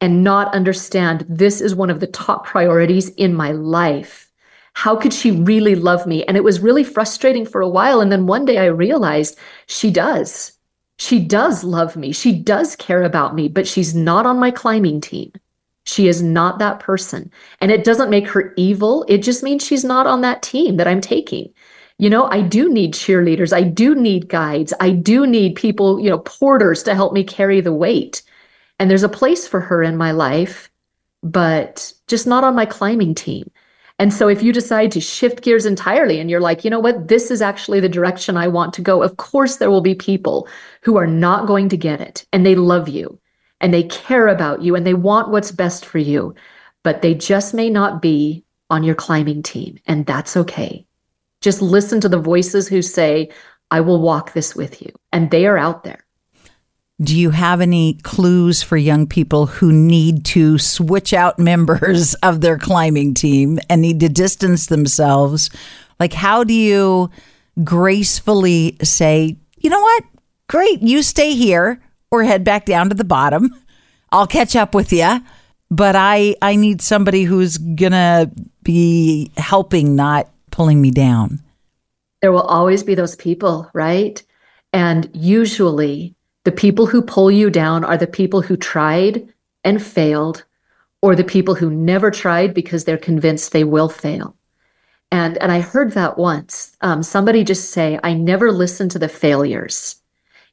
and 0.00 0.24
not 0.24 0.52
understand 0.54 1.24
this 1.28 1.60
is 1.60 1.74
one 1.74 1.90
of 1.90 2.00
the 2.00 2.08
top 2.08 2.44
priorities 2.44 3.10
in 3.10 3.34
my 3.34 3.52
life? 3.52 4.30
How 4.74 4.96
could 4.96 5.12
she 5.12 5.30
really 5.30 5.76
love 5.76 6.06
me? 6.06 6.24
And 6.24 6.36
it 6.36 6.44
was 6.44 6.60
really 6.60 6.84
frustrating 6.84 7.46
for 7.46 7.60
a 7.60 7.68
while. 7.68 8.00
And 8.00 8.10
then 8.10 8.26
one 8.26 8.44
day 8.44 8.58
I 8.58 8.66
realized 8.66 9.38
she 9.66 9.90
does. 9.90 10.52
She 10.98 11.20
does 11.20 11.62
love 11.62 11.96
me. 11.96 12.12
She 12.12 12.32
does 12.32 12.74
care 12.74 13.04
about 13.04 13.34
me, 13.34 13.48
but 13.48 13.68
she's 13.68 13.94
not 13.94 14.26
on 14.26 14.40
my 14.40 14.50
climbing 14.50 15.00
team. 15.00 15.32
She 15.88 16.06
is 16.06 16.22
not 16.22 16.58
that 16.58 16.80
person. 16.80 17.30
And 17.60 17.70
it 17.70 17.82
doesn't 17.82 18.10
make 18.10 18.28
her 18.28 18.52
evil. 18.56 19.04
It 19.08 19.22
just 19.22 19.42
means 19.42 19.64
she's 19.64 19.84
not 19.84 20.06
on 20.06 20.20
that 20.20 20.42
team 20.42 20.76
that 20.76 20.86
I'm 20.86 21.00
taking 21.00 21.52
you 21.98 22.08
know, 22.08 22.26
I 22.26 22.42
do 22.42 22.72
need 22.72 22.94
cheerleaders. 22.94 23.52
I 23.52 23.62
do 23.62 23.94
need 23.94 24.28
guides. 24.28 24.72
I 24.78 24.90
do 24.90 25.26
need 25.26 25.56
people, 25.56 26.00
you 26.00 26.08
know, 26.08 26.18
porters 26.18 26.84
to 26.84 26.94
help 26.94 27.12
me 27.12 27.24
carry 27.24 27.60
the 27.60 27.72
weight. 27.72 28.22
And 28.78 28.88
there's 28.88 29.02
a 29.02 29.08
place 29.08 29.48
for 29.48 29.60
her 29.60 29.82
in 29.82 29.96
my 29.96 30.12
life, 30.12 30.70
but 31.24 31.92
just 32.06 32.26
not 32.26 32.44
on 32.44 32.54
my 32.54 32.66
climbing 32.66 33.16
team. 33.16 33.50
And 33.98 34.14
so 34.14 34.28
if 34.28 34.44
you 34.44 34.52
decide 34.52 34.92
to 34.92 35.00
shift 35.00 35.42
gears 35.42 35.66
entirely 35.66 36.20
and 36.20 36.30
you're 36.30 36.40
like, 36.40 36.62
you 36.62 36.70
know 36.70 36.78
what, 36.78 37.08
this 37.08 37.32
is 37.32 37.42
actually 37.42 37.80
the 37.80 37.88
direction 37.88 38.36
I 38.36 38.46
want 38.46 38.72
to 38.74 38.80
go, 38.80 39.02
of 39.02 39.16
course, 39.16 39.56
there 39.56 39.70
will 39.70 39.80
be 39.80 39.96
people 39.96 40.46
who 40.82 40.96
are 40.96 41.06
not 41.06 41.48
going 41.48 41.68
to 41.70 41.76
get 41.76 42.00
it 42.00 42.24
and 42.32 42.46
they 42.46 42.54
love 42.54 42.88
you 42.88 43.18
and 43.60 43.72
they 43.74 43.82
care 43.82 44.28
about 44.28 44.62
you 44.62 44.74
and 44.74 44.86
they 44.86 44.94
want 44.94 45.30
what's 45.30 45.50
best 45.50 45.84
for 45.84 45.98
you, 45.98 46.34
but 46.84 47.02
they 47.02 47.14
just 47.14 47.54
may 47.54 47.70
not 47.70 48.00
be 48.00 48.44
on 48.70 48.84
your 48.84 48.94
climbing 48.94 49.42
team. 49.42 49.78
And 49.86 50.06
that's 50.06 50.36
okay. 50.36 50.86
Just 51.40 51.62
listen 51.62 52.00
to 52.00 52.08
the 52.08 52.18
voices 52.18 52.68
who 52.68 52.82
say, 52.82 53.30
I 53.70 53.80
will 53.80 54.00
walk 54.00 54.32
this 54.32 54.54
with 54.54 54.82
you. 54.82 54.90
And 55.12 55.30
they 55.30 55.46
are 55.46 55.58
out 55.58 55.84
there. 55.84 56.04
Do 57.00 57.16
you 57.16 57.30
have 57.30 57.60
any 57.60 57.94
clues 58.02 58.60
for 58.62 58.76
young 58.76 59.06
people 59.06 59.46
who 59.46 59.72
need 59.72 60.24
to 60.26 60.58
switch 60.58 61.12
out 61.14 61.38
members 61.38 62.14
of 62.16 62.40
their 62.40 62.58
climbing 62.58 63.14
team 63.14 63.58
and 63.68 63.80
need 63.80 64.00
to 64.00 64.08
distance 64.08 64.66
themselves? 64.66 65.50
Like, 66.00 66.12
how 66.12 66.44
do 66.44 66.54
you 66.54 67.10
gracefully 67.62 68.76
say, 68.82 69.36
you 69.58 69.70
know 69.70 69.80
what? 69.80 70.04
Great, 70.48 70.80
you 70.82 71.02
stay 71.02 71.34
here 71.34 71.80
or 72.10 72.24
head 72.24 72.44
back 72.44 72.64
down 72.64 72.88
to 72.88 72.94
the 72.94 73.04
bottom. 73.04 73.54
I'll 74.10 74.26
catch 74.26 74.56
up 74.56 74.74
with 74.74 74.92
you. 74.92 75.20
But 75.70 75.96
I, 75.96 76.34
I 76.40 76.56
need 76.56 76.80
somebody 76.80 77.24
who's 77.24 77.58
going 77.58 77.92
to 77.92 78.30
be 78.62 79.30
helping, 79.36 79.96
not 79.96 80.28
pulling 80.50 80.82
me 80.82 80.90
down? 80.90 81.40
There 82.20 82.32
will 82.32 82.42
always 82.42 82.82
be 82.82 82.94
those 82.94 83.16
people, 83.16 83.70
right? 83.72 84.22
And 84.72 85.08
usually 85.14 86.14
the 86.44 86.52
people 86.52 86.86
who 86.86 87.00
pull 87.00 87.30
you 87.30 87.48
down 87.48 87.84
are 87.84 87.96
the 87.96 88.06
people 88.06 88.42
who 88.42 88.56
tried 88.56 89.32
and 89.64 89.82
failed, 89.82 90.44
or 91.00 91.14
the 91.14 91.24
people 91.24 91.54
who 91.54 91.70
never 91.70 92.10
tried 92.10 92.54
because 92.54 92.84
they're 92.84 92.98
convinced 92.98 93.52
they 93.52 93.64
will 93.64 93.88
fail. 93.88 94.36
And, 95.10 95.38
and 95.38 95.50
I 95.50 95.60
heard 95.60 95.92
that 95.92 96.18
once. 96.18 96.76
Um, 96.80 97.02
somebody 97.02 97.44
just 97.44 97.70
say, 97.70 97.98
I 98.02 98.14
never 98.14 98.52
listen 98.52 98.88
to 98.90 98.98
the 98.98 99.08
failures. 99.08 99.96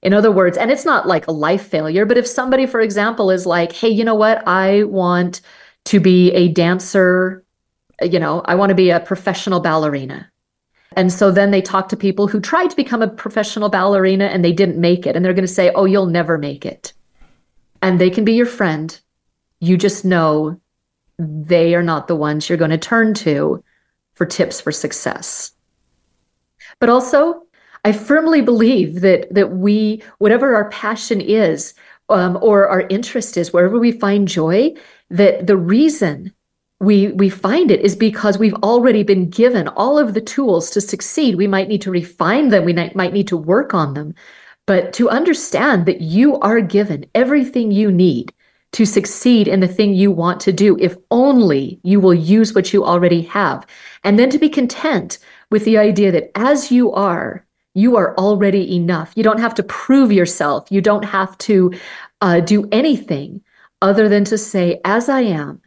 In 0.06 0.14
other 0.14 0.32
words, 0.32 0.58
and 0.58 0.72
it's 0.72 0.86
not 0.86 1.08
like 1.08 1.28
a 1.28 1.32
life 1.32 1.68
failure, 1.68 2.06
but 2.06 2.18
if 2.18 2.28
somebody, 2.28 2.66
for 2.66 2.80
example, 2.80 3.32
is 3.32 3.46
like, 3.46 3.74
hey, 3.74 3.90
you 3.90 4.06
know 4.06 4.16
what? 4.16 4.48
I 4.48 4.84
want 4.84 5.42
to 5.86 6.00
be 6.00 6.32
a 6.32 6.48
dancer 6.48 7.46
you 8.02 8.20
know, 8.20 8.42
I 8.46 8.56
want 8.56 8.70
to 8.70 8.76
be 8.76 8.90
a 8.90 9.00
professional 9.00 9.60
ballerina. 9.60 10.32
And 10.96 11.12
so 11.12 11.32
then 11.32 11.52
they 11.52 11.62
talk 11.62 11.90
to 11.90 11.98
people 11.98 12.28
who 12.28 12.40
tried 12.40 12.70
to 12.70 12.76
become 12.76 13.02
a 13.02 13.08
professional 13.08 13.70
ballerina 13.70 14.26
and 14.26 14.44
they 14.44 14.54
didn't 14.54 14.80
make 14.80 15.06
it. 15.06 15.16
And 15.16 15.24
they're 15.24 15.34
going 15.34 15.48
to 15.48 15.54
say, 15.54 15.72
oh, 15.76 15.86
you'll 15.86 16.06
never 16.06 16.38
make 16.38 16.66
it. 16.66 16.94
And 17.82 18.00
they 18.00 18.10
can 18.10 18.24
be 18.24 18.34
your 18.34 18.46
friend. 18.46 18.98
You 19.60 19.78
just 19.78 20.06
know 20.06 20.60
they 21.18 21.76
are 21.76 21.84
not 21.84 22.08
the 22.08 22.16
ones 22.16 22.48
you're 22.48 22.58
going 22.58 22.72
to 22.72 22.78
turn 22.78 23.14
to 23.16 23.64
for 24.14 24.26
tips 24.26 24.62
for 24.62 24.72
success. 24.72 25.52
But 26.80 26.90
also, 26.90 27.45
I 27.86 27.92
firmly 27.92 28.42
believe 28.42 29.02
that 29.02 29.32
that 29.34 29.52
we, 29.52 30.02
whatever 30.18 30.56
our 30.56 30.70
passion 30.72 31.22
is, 31.22 31.76
um, 32.10 32.38
or 32.42 32.68
our 32.68 32.82
interest 32.90 33.38
is, 33.38 33.54
wherever 33.54 33.80
we 33.80 33.92
find 33.92 34.28
joy, 34.28 34.74
that 35.12 35.46
the 35.46 35.56
reason 35.56 36.34
we 36.80 37.10
we 37.10 37.30
find 37.30 37.70
it 37.70 37.82
is 37.82 37.96
because 37.96 38.40
we've 38.40 38.56
already 38.56 39.04
been 39.04 39.30
given 39.30 39.68
all 39.68 40.00
of 40.00 40.16
the 40.16 40.22
tools 40.22 40.72
to 40.72 40.82
succeed. 40.82 41.36
We 41.36 41.48
might 41.48 41.68
need 41.68 41.84
to 41.84 41.92
refine 41.92 42.50
them. 42.50 42.66
We 42.66 42.74
might 42.74 43.14
need 43.14 43.28
to 43.28 43.38
work 43.38 43.76
on 43.76 43.94
them. 43.94 44.16
But 44.66 44.92
to 44.94 45.10
understand 45.10 45.86
that 45.86 46.02
you 46.02 46.40
are 46.40 46.62
given 46.62 47.06
everything 47.14 47.72
you 47.72 47.92
need 47.92 48.34
to 48.72 48.86
succeed 48.86 49.48
in 49.48 49.60
the 49.60 49.68
thing 49.68 49.94
you 49.94 50.12
want 50.12 50.40
to 50.42 50.52
do 50.52 50.76
if 50.80 50.98
only 51.12 51.80
you 51.84 52.00
will 52.00 52.16
use 52.16 52.56
what 52.56 52.74
you 52.74 52.84
already 52.84 53.22
have. 53.22 53.66
And 54.04 54.18
then 54.18 54.32
to 54.32 54.40
be 54.40 54.50
content 54.50 55.20
with 55.52 55.66
the 55.66 55.78
idea 55.78 56.12
that 56.12 56.32
as 56.36 56.72
you 56.72 56.92
are 56.92 57.45
you 57.76 57.96
are 57.96 58.16
already 58.18 58.76
enough 58.76 59.14
you 59.16 59.24
don't 59.24 59.40
have 59.40 59.54
to 59.54 59.64
prove 59.64 60.12
yourself 60.12 60.68
you 60.72 60.82
don't 60.82 61.06
have 61.06 61.38
to 61.38 61.72
uh, 62.22 62.40
do 62.40 62.68
anything 62.72 63.42
other 63.82 64.10
than 64.10 64.24
to 64.24 64.38
say 64.38 64.82
as 64.84 65.08
i 65.10 65.22
am 65.22 65.62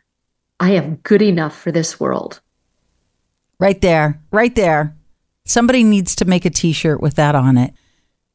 I 0.61 0.73
am 0.73 0.97
good 0.97 1.23
enough 1.23 1.57
for 1.57 1.71
this 1.71 2.01
world. 2.01 2.41
Right 3.61 3.81
there, 3.81 4.21
right 4.33 4.55
there. 4.55 4.97
Somebody 5.45 5.85
needs 5.85 6.15
to 6.17 6.25
make 6.25 6.45
a 6.45 6.51
t 6.51 6.73
shirt 6.73 7.01
with 7.01 7.15
that 7.15 7.35
on 7.35 7.57
it. 7.57 7.73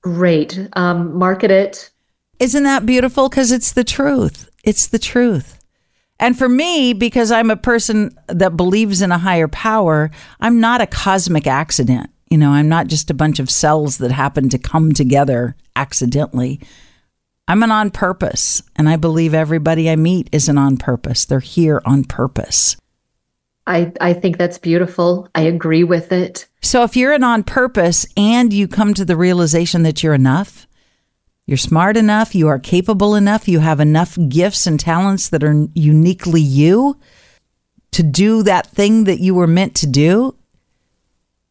Great. 0.01 0.67
Um, 0.73 1.17
market 1.17 1.51
it. 1.51 1.91
Isn't 2.39 2.63
that 2.63 2.85
beautiful? 2.85 3.29
Because 3.29 3.51
it's 3.51 3.73
the 3.73 3.83
truth. 3.83 4.49
It's 4.63 4.87
the 4.87 4.99
truth. 4.99 5.59
And 6.19 6.37
for 6.37 6.49
me, 6.49 6.93
because 6.93 7.31
I'm 7.31 7.51
a 7.51 7.57
person 7.57 8.17
that 8.27 8.57
believes 8.57 9.01
in 9.01 9.11
a 9.11 9.17
higher 9.17 9.47
power, 9.47 10.11
I'm 10.39 10.59
not 10.59 10.81
a 10.81 10.87
cosmic 10.87 11.47
accident. 11.47 12.09
You 12.29 12.37
know, 12.37 12.51
I'm 12.51 12.69
not 12.69 12.87
just 12.87 13.09
a 13.09 13.13
bunch 13.13 13.39
of 13.39 13.49
cells 13.49 13.97
that 13.99 14.11
happen 14.11 14.49
to 14.49 14.57
come 14.57 14.93
together 14.93 15.55
accidentally. 15.75 16.59
I'm 17.47 17.63
an 17.63 17.71
on 17.71 17.91
purpose, 17.91 18.63
and 18.75 18.87
I 18.87 18.95
believe 18.95 19.33
everybody 19.33 19.89
I 19.89 19.95
meet 19.95 20.29
is 20.31 20.47
an 20.47 20.57
on 20.57 20.77
purpose. 20.77 21.25
They're 21.25 21.39
here 21.39 21.81
on 21.85 22.05
purpose. 22.05 22.77
I, 23.67 23.93
I 24.01 24.13
think 24.13 24.37
that's 24.37 24.57
beautiful. 24.57 25.29
I 25.35 25.41
agree 25.41 25.83
with 25.83 26.11
it. 26.11 26.47
So 26.61 26.83
if 26.83 26.95
you're 26.95 27.13
an 27.13 27.23
on 27.23 27.43
purpose 27.43 28.05
and 28.17 28.51
you 28.51 28.67
come 28.67 28.93
to 28.93 29.05
the 29.05 29.15
realization 29.15 29.83
that 29.83 30.03
you're 30.03 30.13
enough, 30.13 30.67
you're 31.45 31.57
smart 31.57 31.97
enough, 31.97 32.35
you 32.35 32.47
are 32.47 32.59
capable 32.59 33.15
enough, 33.15 33.47
you 33.47 33.59
have 33.59 33.79
enough 33.79 34.17
gifts 34.29 34.65
and 34.65 34.79
talents 34.79 35.29
that 35.29 35.43
are 35.43 35.67
uniquely 35.73 36.41
you 36.41 36.97
to 37.91 38.03
do 38.03 38.43
that 38.43 38.67
thing 38.67 39.03
that 39.03 39.19
you 39.19 39.35
were 39.35 39.47
meant 39.47 39.75
to 39.75 39.87
do, 39.87 40.35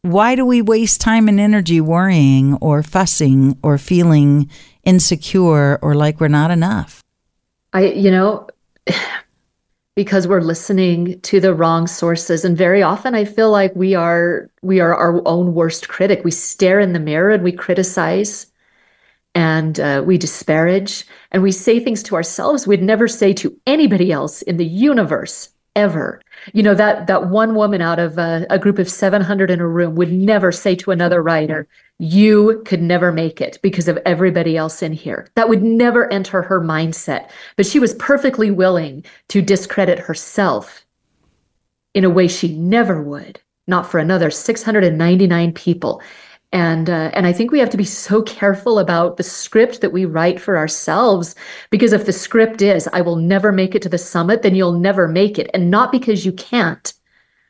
why 0.03 0.35
do 0.35 0.45
we 0.45 0.61
waste 0.61 0.99
time 0.99 1.29
and 1.29 1.39
energy 1.39 1.79
worrying 1.81 2.55
or 2.55 2.83
fussing 2.83 3.57
or 3.63 3.77
feeling 3.77 4.49
insecure 4.83 5.79
or 5.81 5.95
like 5.95 6.19
we're 6.19 6.27
not 6.27 6.51
enough? 6.51 7.01
I, 7.71 7.85
you 7.85 8.11
know, 8.11 8.47
because 9.95 10.27
we're 10.27 10.41
listening 10.41 11.19
to 11.21 11.39
the 11.39 11.53
wrong 11.53 11.87
sources 11.87 12.43
and 12.43 12.57
very 12.57 12.81
often 12.81 13.13
i 13.13 13.23
feel 13.23 13.51
like 13.51 13.75
we 13.75 13.93
are 13.93 14.49
we 14.63 14.79
are 14.79 14.95
our 14.95 15.21
own 15.27 15.53
worst 15.53 15.87
critic 15.87 16.23
we 16.23 16.31
stare 16.31 16.79
in 16.79 16.93
the 16.93 16.99
mirror 16.99 17.29
and 17.29 17.43
we 17.43 17.51
criticize 17.51 18.47
and 19.35 19.79
uh, 19.79 20.01
we 20.03 20.17
disparage 20.17 21.05
and 21.31 21.43
we 21.43 21.51
say 21.51 21.79
things 21.79 22.01
to 22.01 22.15
ourselves 22.15 22.65
we'd 22.65 22.81
never 22.81 23.07
say 23.07 23.33
to 23.33 23.55
anybody 23.67 24.11
else 24.11 24.41
in 24.41 24.57
the 24.57 24.65
universe 24.65 25.49
ever 25.75 26.19
you 26.53 26.63
know 26.63 26.75
that 26.75 27.07
that 27.07 27.27
one 27.27 27.55
woman 27.55 27.81
out 27.81 27.99
of 27.99 28.17
a, 28.17 28.45
a, 28.49 28.59
group 28.59 28.79
of 28.79 28.89
700 28.89 29.49
in 29.49 29.59
a 29.59 29.67
room 29.67 29.95
would 29.95 30.11
never 30.11 30.51
say 30.51 30.75
to 30.75 30.91
another 30.91 31.21
writer 31.21 31.67
you 31.99 32.61
could 32.65 32.81
never 32.81 33.11
make 33.11 33.39
it 33.39 33.59
because 33.61 33.87
of 33.87 33.99
everybody 34.05 34.57
else 34.57 34.81
in 34.81 34.91
here. 34.91 35.29
That 35.35 35.47
would 35.47 35.63
never 35.63 36.11
enter 36.11 36.41
her 36.41 36.59
mindset. 36.59 37.29
But 37.55 37.65
she 37.65 37.79
was 37.79 37.93
perfectly 37.93 38.51
willing 38.51 39.05
to 39.29 39.41
discredit 39.41 39.99
herself 39.99 40.85
in 41.93 42.03
a 42.03 42.09
way 42.09 42.27
she 42.27 42.53
never 42.57 43.01
would 43.01 43.39
not 43.67 43.89
for 43.89 43.99
another 43.99 44.29
699 44.29 45.53
people 45.53 46.01
And 46.53 46.87
uh, 46.87 47.09
and 47.15 47.25
I 47.25 47.33
think 47.33 47.51
we 47.51 47.57
have 47.59 47.71
to 47.71 47.77
be 47.77 47.83
so 47.83 48.21
careful 48.21 48.77
about 48.77 49.17
the 49.17 49.23
script 49.23 49.81
that 49.81 49.91
we 49.91 50.05
write 50.05 50.39
for 50.39 50.55
ourselves 50.55 51.33
because 51.71 51.93
if 51.93 52.05
the 52.05 52.13
script 52.13 52.61
is 52.61 52.87
I 52.93 53.01
will 53.01 53.15
never 53.15 53.51
make 53.51 53.73
it 53.73 53.81
to 53.81 53.89
the 53.89 53.97
summit, 53.97 54.43
then 54.43 54.53
you'll 54.53 54.79
never 54.79 55.07
make 55.07 55.39
it, 55.39 55.49
and 55.55 55.71
not 55.71 55.91
because 55.91 56.27
you 56.27 56.31
can't, 56.31 56.93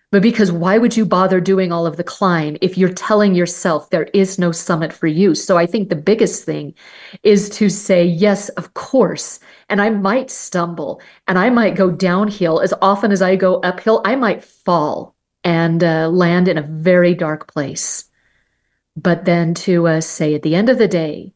but 0.09 0.21
because 0.21 0.53
why 0.53 0.77
would 0.77 0.95
you 0.95 1.05
bother 1.05 1.41
doing 1.41 1.69
all 1.69 1.85
of 1.85 1.97
the 1.97 2.03
climb 2.03 2.55
if 2.61 2.77
you're 2.77 2.93
telling 2.93 3.35
yourself 3.35 3.89
there 3.89 4.07
is 4.13 4.39
no 4.39 4.53
summit 4.53 4.93
for 4.93 5.07
you? 5.07 5.35
So 5.35 5.57
I 5.57 5.65
think 5.65 5.89
the 5.89 5.97
biggest 5.97 6.45
thing 6.45 6.73
is 7.23 7.49
to 7.57 7.67
say 7.67 8.05
yes, 8.05 8.47
of 8.49 8.73
course, 8.73 9.41
and 9.67 9.81
I 9.81 9.89
might 9.89 10.31
stumble 10.31 11.01
and 11.27 11.37
I 11.37 11.49
might 11.49 11.75
go 11.75 11.91
downhill 11.91 12.61
as 12.61 12.73
often 12.81 13.11
as 13.11 13.21
I 13.21 13.35
go 13.35 13.55
uphill. 13.61 14.01
I 14.05 14.15
might 14.15 14.45
fall 14.45 15.13
and 15.43 15.83
uh, 15.83 16.07
land 16.07 16.47
in 16.47 16.57
a 16.57 16.61
very 16.61 17.13
dark 17.13 17.51
place 17.51 18.05
but 18.95 19.25
then 19.25 19.53
to 19.53 19.87
uh, 19.87 20.01
say 20.01 20.35
at 20.35 20.41
the 20.43 20.55
end 20.55 20.69
of 20.69 20.77
the 20.77 20.87
day, 20.87 21.33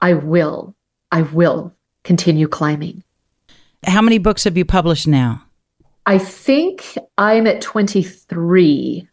I 0.00 0.14
will, 0.14 0.74
I 1.10 1.22
will 1.22 1.74
continue 2.02 2.48
climbing. 2.48 3.02
How 3.84 4.02
many 4.02 4.18
books 4.18 4.44
have 4.44 4.56
you 4.56 4.64
published 4.64 5.06
now? 5.06 5.44
I 6.06 6.18
think 6.18 6.98
I'm 7.16 7.46
at 7.46 7.60
23, 7.62 9.08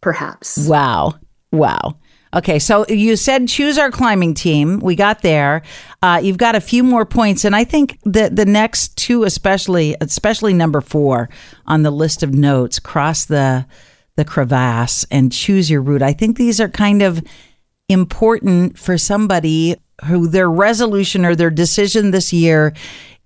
perhaps. 0.00 0.68
Wow. 0.68 1.14
Wow. 1.50 1.98
Okay, 2.34 2.58
so 2.58 2.86
you 2.88 3.16
said 3.16 3.48
choose 3.48 3.78
our 3.78 3.90
climbing 3.90 4.34
team. 4.34 4.80
We 4.80 4.96
got 4.96 5.22
there. 5.22 5.62
Uh, 6.02 6.20
you've 6.22 6.36
got 6.36 6.54
a 6.54 6.60
few 6.60 6.84
more 6.84 7.06
points, 7.06 7.44
and 7.44 7.56
I 7.56 7.64
think 7.64 7.98
the 8.04 8.28
the 8.30 8.44
next 8.44 8.96
two, 8.98 9.24
especially, 9.24 9.96
especially 10.02 10.52
number 10.52 10.82
four 10.82 11.30
on 11.66 11.84
the 11.84 11.90
list 11.90 12.22
of 12.22 12.34
notes, 12.34 12.78
cross 12.78 13.24
the 13.24 13.66
the 14.18 14.24
crevasse 14.24 15.06
and 15.12 15.32
choose 15.32 15.70
your 15.70 15.80
route. 15.80 16.02
I 16.02 16.12
think 16.12 16.36
these 16.36 16.60
are 16.60 16.68
kind 16.68 17.02
of 17.02 17.24
important 17.88 18.76
for 18.76 18.98
somebody 18.98 19.76
who 20.06 20.26
their 20.26 20.50
resolution 20.50 21.24
or 21.24 21.36
their 21.36 21.50
decision 21.50 22.10
this 22.10 22.32
year 22.32 22.74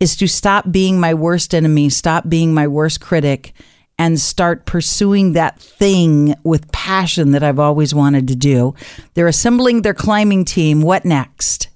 is 0.01 0.17
to 0.17 0.29
stop 0.29 0.71
being 0.71 1.01
my 1.01 1.15
worst 1.15 1.55
enemy, 1.55 1.89
stop 1.89 2.29
being 2.29 2.53
my 2.53 2.69
worst 2.69 3.01
critic, 3.01 3.55
and 3.99 4.21
start 4.21 4.67
pursuing 4.67 5.33
that 5.33 5.59
thing 5.59 6.35
with 6.45 6.71
passion 6.73 7.31
that 7.31 7.43
I've 7.43 7.59
always 7.59 7.95
wanted 7.95 8.29
to 8.29 8.37
do. 8.37 8.75
They're 9.15 9.29
assembling 9.29 9.83
their 9.83 9.95
climbing 9.95 10.45
team. 10.45 10.83
What 10.83 11.07
next? 11.07 11.69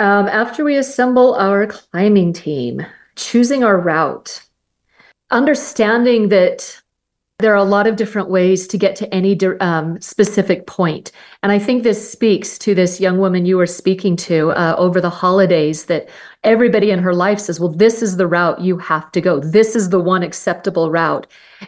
Um, 0.00 0.26
after 0.26 0.64
we 0.64 0.76
assemble 0.76 1.34
our 1.34 1.68
climbing 1.68 2.32
team, 2.32 2.84
choosing 3.14 3.62
our 3.62 3.78
route, 3.78 4.42
understanding 5.30 6.30
that 6.30 6.80
there 7.40 7.52
are 7.52 7.56
a 7.56 7.64
lot 7.64 7.86
of 7.86 7.96
different 7.96 8.28
ways 8.28 8.66
to 8.68 8.78
get 8.78 8.96
to 8.96 9.14
any 9.14 9.38
um, 9.60 10.00
specific 10.00 10.66
point. 10.66 11.12
And 11.42 11.50
I 11.50 11.58
think 11.58 11.82
this 11.82 12.10
speaks 12.10 12.58
to 12.58 12.74
this 12.74 13.00
young 13.00 13.18
woman 13.18 13.46
you 13.46 13.56
were 13.56 13.66
speaking 13.66 14.16
to 14.16 14.50
uh, 14.52 14.74
over 14.78 15.00
the 15.00 15.10
holidays 15.10 15.86
that 15.86 16.08
everybody 16.44 16.90
in 16.90 16.98
her 17.00 17.14
life 17.14 17.40
says, 17.40 17.58
well, 17.58 17.72
this 17.72 18.02
is 18.02 18.16
the 18.16 18.26
route 18.26 18.60
you 18.60 18.78
have 18.78 19.10
to 19.12 19.20
go. 19.20 19.40
This 19.40 19.74
is 19.74 19.90
the 19.90 20.00
one 20.00 20.22
acceptable 20.22 20.90
route. 20.90 21.26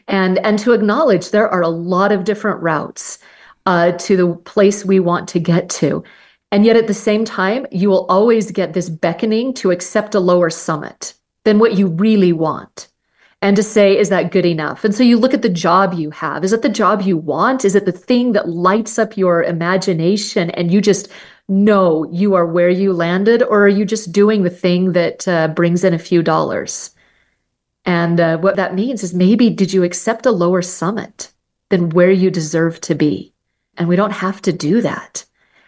And, 0.09 0.39
and 0.39 0.59
to 0.61 0.73
acknowledge 0.73 1.31
there 1.31 1.49
are 1.49 1.63
a 1.63 1.69
lot 1.69 2.13
of 2.13 2.25
different 2.25 2.63
routes 2.63 3.19
uh, 3.67 3.93
to 3.93 4.17
the 4.17 4.35
place 4.35 4.85
we 4.85 5.01
want 5.01 5.29
to 5.29 5.41
get 5.41 5.69
to. 5.71 6.05
And 6.51 6.65
yet 6.67 6.77
at 6.77 6.87
the 6.87 6.95
same 6.95 7.25
time, 7.25 7.67
you 7.71 7.89
will 7.89 8.07
always 8.07 8.51
get 8.51 8.75
this 8.75 8.91
beckoning 8.91 9.55
to 9.55 9.71
accept 9.71 10.15
a 10.15 10.21
lower 10.21 10.51
summit 10.51 11.15
than 11.45 11.59
what 11.59 11.77
you 11.77 11.89
really 11.89 12.33
want 12.33 12.89
and 13.43 13.57
to 13.57 13.63
say, 13.63 13.99
is 13.99 14.09
that 14.09 14.31
good 14.31 14.47
enough? 14.47 14.85
And 14.85 14.95
so 14.95 15.03
you 15.03 15.19
look 15.19 15.35
at 15.35 15.43
the 15.43 15.49
job 15.49 15.95
you 15.95 16.11
have. 16.11 16.45
Is 16.45 16.53
it 16.53 16.63
the 16.63 16.69
job 16.69 17.03
you 17.03 17.17
want? 17.17 17.65
Is 17.65 17.75
it 17.75 17.85
the 17.87 17.93
thing 17.93 18.33
that 18.33 18.49
lights 18.49 19.01
up 19.01 19.17
your 19.17 19.43
imagination 19.43 20.51
and 20.51 20.73
you 20.73 20.81
just 20.81 21.09
know 21.49 22.09
you 22.13 22.35
are 22.35 22.47
where 22.47 22.69
you 22.69 22.93
landed? 22.93 23.43
Or 23.43 23.65
are 23.65 23.69
you 23.69 23.85
just 23.85 24.13
doing 24.13 24.45
the 24.45 24.51
thing 24.51 24.93
that 24.93 25.27
uh, 25.27 25.49
brings 25.49 25.83
in 25.83 25.93
a 25.93 25.99
few 25.99 26.23
dollars? 26.23 26.93
And 27.85 28.21
uh, 28.21 28.39
what 28.39 28.55
that 28.55 28.77
means 28.77 29.03
is 29.03 29.13
maybe 29.13 29.51
did 29.51 29.73
you 29.73 29.83
accept 29.83 30.25
a 30.25 30.31
lower 30.31 30.63
summit 30.63 31.33
than 31.69 31.91
where 31.91 32.13
you 32.13 32.31
deserve 32.31 32.81
to 32.83 32.95
be? 32.95 33.35
And 33.77 33.89
we 33.89 33.97
don't 33.97 34.13
have 34.13 34.41
to 34.43 34.53
do 34.53 34.81
that. 34.83 35.25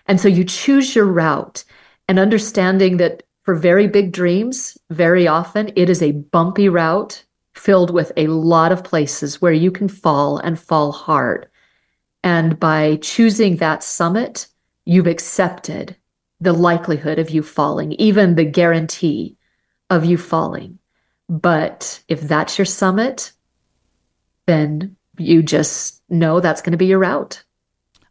And 0.07 0.21
so 0.21 0.29
you 0.29 0.45
choose 0.45 0.95
your 0.95 1.07
route 1.07 1.65
and 2.07 2.21
understanding 2.21 2.99
that 2.99 3.25
for 3.43 3.57
very 3.57 3.89
big 3.89 4.13
dreams, 4.13 4.79
very 4.91 5.27
often 5.27 5.73
it 5.75 5.91
is 5.91 6.03
a 6.03 6.13
bumpy 6.13 6.69
route 6.69 7.24
filled 7.65 7.91
with 7.91 8.13
a 8.19 8.27
lot 8.27 8.73
of 8.73 8.85
places 8.85 9.41
where 9.41 9.53
you 9.53 9.71
can 9.71 9.89
fall 9.89 10.37
and 10.37 10.61
fall 10.61 10.93
hard. 10.93 11.49
And 12.23 12.61
by 12.61 12.97
choosing 12.97 13.57
that 13.57 13.83
summit, 13.83 14.49
you've 14.85 15.07
accepted 15.07 15.97
the 16.41 16.53
likelihood 16.53 17.19
of 17.19 17.31
you 17.31 17.43
falling, 17.43 17.93
even 17.93 18.35
the 18.35 18.45
guarantee 18.45 19.39
of 19.89 20.05
you 20.05 20.19
falling. 20.19 20.79
But 21.31 22.03
if 22.07 22.21
that's 22.21 22.59
your 22.59 22.67
summit, 22.67 23.33
then 24.45 24.97
you 25.17 25.43
just 25.43 26.03
know 26.11 26.41
that's 26.41 26.61
going 26.61 26.73
to 26.73 26.79
be 26.79 26.87
your 26.87 26.99
route. 26.99 27.45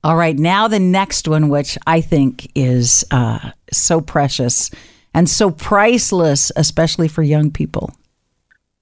All 0.04 0.16
right, 0.16 0.36
now 0.36 0.68
the 0.68 0.80
next 0.80 1.28
one, 1.28 1.50
which 1.50 1.78
I 1.86 2.02
think 2.02 2.52
is 2.56 3.06
uh, 3.12 3.52
so 3.72 4.02
precious 4.02 4.72
and 5.14 5.30
so 5.30 5.52
priceless, 5.52 6.52
especially 6.56 7.08
for 7.08 7.22
young 7.22 7.52
people. 7.52 7.94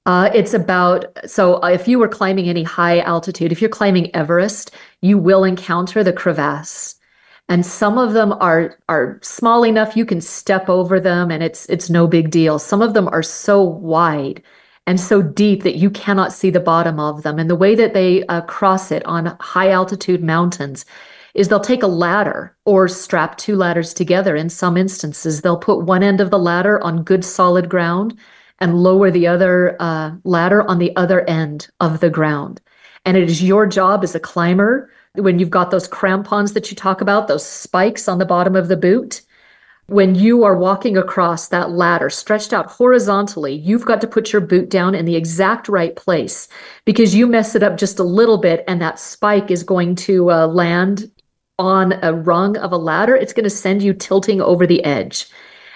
Uh, 0.05 0.31
it's 0.33 0.53
about 0.53 1.05
so 1.29 1.61
uh, 1.63 1.67
if 1.67 1.87
you 1.87 1.99
were 1.99 2.07
climbing 2.07 2.49
any 2.49 2.63
high 2.63 2.99
altitude, 2.99 3.51
if 3.51 3.61
you're 3.61 3.69
climbing 3.69 4.13
Everest, 4.15 4.71
you 5.01 5.17
will 5.17 5.43
encounter 5.43 6.03
the 6.03 6.13
crevasse, 6.13 6.95
and 7.47 7.65
some 7.65 7.99
of 7.99 8.13
them 8.13 8.33
are 8.33 8.79
are 8.89 9.19
small 9.21 9.63
enough 9.63 9.95
you 9.95 10.05
can 10.05 10.19
step 10.19 10.69
over 10.69 10.99
them, 10.99 11.29
and 11.29 11.43
it's 11.43 11.67
it's 11.69 11.89
no 11.89 12.07
big 12.07 12.31
deal. 12.31 12.57
Some 12.57 12.81
of 12.81 12.95
them 12.95 13.07
are 13.09 13.21
so 13.21 13.61
wide 13.61 14.41
and 14.87 14.99
so 14.99 15.21
deep 15.21 15.61
that 15.63 15.75
you 15.75 15.91
cannot 15.91 16.33
see 16.33 16.49
the 16.49 16.59
bottom 16.59 16.99
of 16.99 17.21
them. 17.21 17.37
And 17.37 17.47
the 17.49 17.55
way 17.55 17.75
that 17.75 17.93
they 17.93 18.25
uh, 18.25 18.41
cross 18.41 18.91
it 18.91 19.05
on 19.05 19.37
high 19.39 19.69
altitude 19.69 20.23
mountains 20.23 20.83
is 21.35 21.47
they'll 21.47 21.59
take 21.59 21.83
a 21.83 21.87
ladder 21.87 22.57
or 22.65 22.87
strap 22.87 23.37
two 23.37 23.55
ladders 23.55 23.93
together. 23.93 24.35
In 24.35 24.49
some 24.49 24.77
instances, 24.77 25.41
they'll 25.41 25.57
put 25.57 25.85
one 25.85 26.01
end 26.01 26.19
of 26.21 26.31
the 26.31 26.39
ladder 26.39 26.83
on 26.83 27.03
good 27.03 27.23
solid 27.23 27.69
ground 27.69 28.17
and 28.61 28.81
lower 28.81 29.11
the 29.11 29.27
other 29.27 29.75
uh, 29.81 30.11
ladder 30.23 30.61
on 30.69 30.79
the 30.79 30.95
other 30.95 31.27
end 31.29 31.67
of 31.79 31.99
the 31.99 32.09
ground. 32.09 32.61
And 33.05 33.17
it 33.17 33.29
is 33.29 33.43
your 33.43 33.65
job 33.65 34.03
as 34.03 34.15
a 34.15 34.19
climber, 34.19 34.89
when 35.15 35.39
you've 35.39 35.49
got 35.49 35.71
those 35.71 35.87
crampons 35.87 36.53
that 36.53 36.69
you 36.69 36.77
talk 36.77 37.01
about, 37.01 37.27
those 37.27 37.45
spikes 37.45 38.07
on 38.07 38.17
the 38.17 38.25
bottom 38.25 38.55
of 38.55 38.67
the 38.69 38.77
boot, 38.77 39.21
when 39.87 40.15
you 40.15 40.45
are 40.45 40.55
walking 40.55 40.95
across 40.95 41.49
that 41.49 41.71
ladder 41.71 42.09
stretched 42.09 42.53
out 42.53 42.67
horizontally, 42.67 43.53
you've 43.53 43.85
got 43.85 43.99
to 43.99 44.07
put 44.07 44.31
your 44.31 44.41
boot 44.41 44.69
down 44.69 44.95
in 44.95 45.03
the 45.03 45.17
exact 45.17 45.67
right 45.67 45.95
place 45.97 46.47
because 46.85 47.13
you 47.13 47.27
mess 47.27 47.55
it 47.55 47.63
up 47.63 47.75
just 47.75 47.99
a 47.99 48.03
little 48.03 48.37
bit 48.37 48.63
and 48.69 48.81
that 48.81 48.99
spike 48.99 49.51
is 49.51 49.63
going 49.63 49.95
to 49.95 50.31
uh, 50.31 50.47
land 50.47 51.11
on 51.59 51.93
a 52.03 52.13
rung 52.13 52.55
of 52.57 52.71
a 52.71 52.77
ladder. 52.77 53.15
It's 53.15 53.33
going 53.33 53.43
to 53.43 53.49
send 53.49 53.83
you 53.83 53.93
tilting 53.93 54.39
over 54.41 54.65
the 54.65 54.83
edge. 54.85 55.27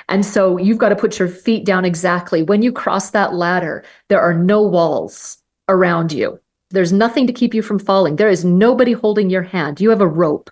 And 0.07 0.25
so 0.25 0.57
you've 0.57 0.77
got 0.77 0.89
to 0.89 0.95
put 0.95 1.19
your 1.19 1.27
feet 1.27 1.65
down 1.65 1.85
exactly. 1.85 2.43
When 2.43 2.61
you 2.61 2.71
cross 2.71 3.11
that 3.11 3.33
ladder, 3.33 3.83
there 4.07 4.21
are 4.21 4.33
no 4.33 4.61
walls 4.61 5.37
around 5.67 6.11
you. 6.11 6.39
There's 6.69 6.93
nothing 6.93 7.27
to 7.27 7.33
keep 7.33 7.53
you 7.53 7.61
from 7.61 7.79
falling. 7.79 8.15
There 8.15 8.29
is 8.29 8.45
nobody 8.45 8.91
holding 8.91 9.29
your 9.29 9.43
hand. 9.43 9.79
You 9.79 9.89
have 9.89 10.01
a 10.01 10.07
rope. 10.07 10.49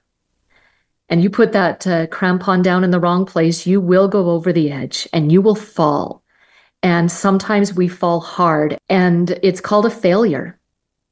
And 1.10 1.22
you 1.22 1.30
put 1.30 1.52
that 1.52 1.86
uh, 1.86 2.08
crampon 2.08 2.64
down 2.64 2.84
in 2.84 2.92
the 2.92 3.00
wrong 3.00 3.26
place, 3.26 3.68
you 3.68 3.82
will 3.82 4.08
go 4.08 4.32
over 4.32 4.52
the 4.54 4.72
edge 4.72 5.08
and 5.14 5.32
you 5.32 5.42
will 5.42 5.56
fall. 5.56 6.24
And 6.82 7.12
sometimes 7.12 7.74
we 7.74 7.88
fall 7.88 8.20
hard, 8.20 8.78
and 8.90 9.40
it's 9.42 9.62
called 9.62 9.86
a 9.86 9.90
failure, 9.90 10.60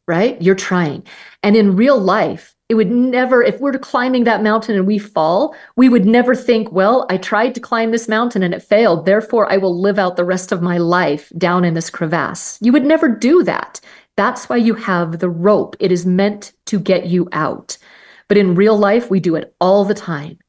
right? 0.05 0.41
You're 0.41 0.53
trying. 0.53 1.03
And 1.43 1.55
in 1.55 1.77
real 1.77 1.97
life, 1.97 2.55
it 2.71 2.75
would 2.75 2.89
never, 2.89 3.43
if 3.43 3.59
we're 3.59 3.77
climbing 3.77 4.23
that 4.23 4.43
mountain 4.43 4.77
and 4.77 4.87
we 4.87 4.97
fall, 4.97 5.53
we 5.75 5.89
would 5.89 6.05
never 6.05 6.33
think, 6.33 6.71
well, 6.71 7.05
I 7.09 7.17
tried 7.17 7.53
to 7.55 7.59
climb 7.59 7.91
this 7.91 8.07
mountain 8.07 8.43
and 8.43 8.53
it 8.53 8.63
failed. 8.63 9.05
Therefore, 9.05 9.51
I 9.51 9.57
will 9.57 9.77
live 9.77 9.99
out 9.99 10.15
the 10.15 10.23
rest 10.23 10.53
of 10.53 10.61
my 10.61 10.77
life 10.77 11.33
down 11.37 11.65
in 11.65 11.73
this 11.73 11.89
crevasse. 11.89 12.57
You 12.61 12.71
would 12.71 12.85
never 12.85 13.09
do 13.09 13.43
that. 13.43 13.81
That's 14.15 14.47
why 14.47 14.55
you 14.55 14.73
have 14.75 15.19
the 15.19 15.29
rope. 15.29 15.75
It 15.81 15.91
is 15.91 16.05
meant 16.05 16.53
to 16.67 16.79
get 16.79 17.07
you 17.07 17.27
out. 17.33 17.77
But 18.29 18.37
in 18.37 18.55
real 18.55 18.77
life, 18.77 19.09
we 19.09 19.19
do 19.19 19.35
it 19.35 19.53
all 19.59 19.83
the 19.83 19.93
time. 19.93 20.39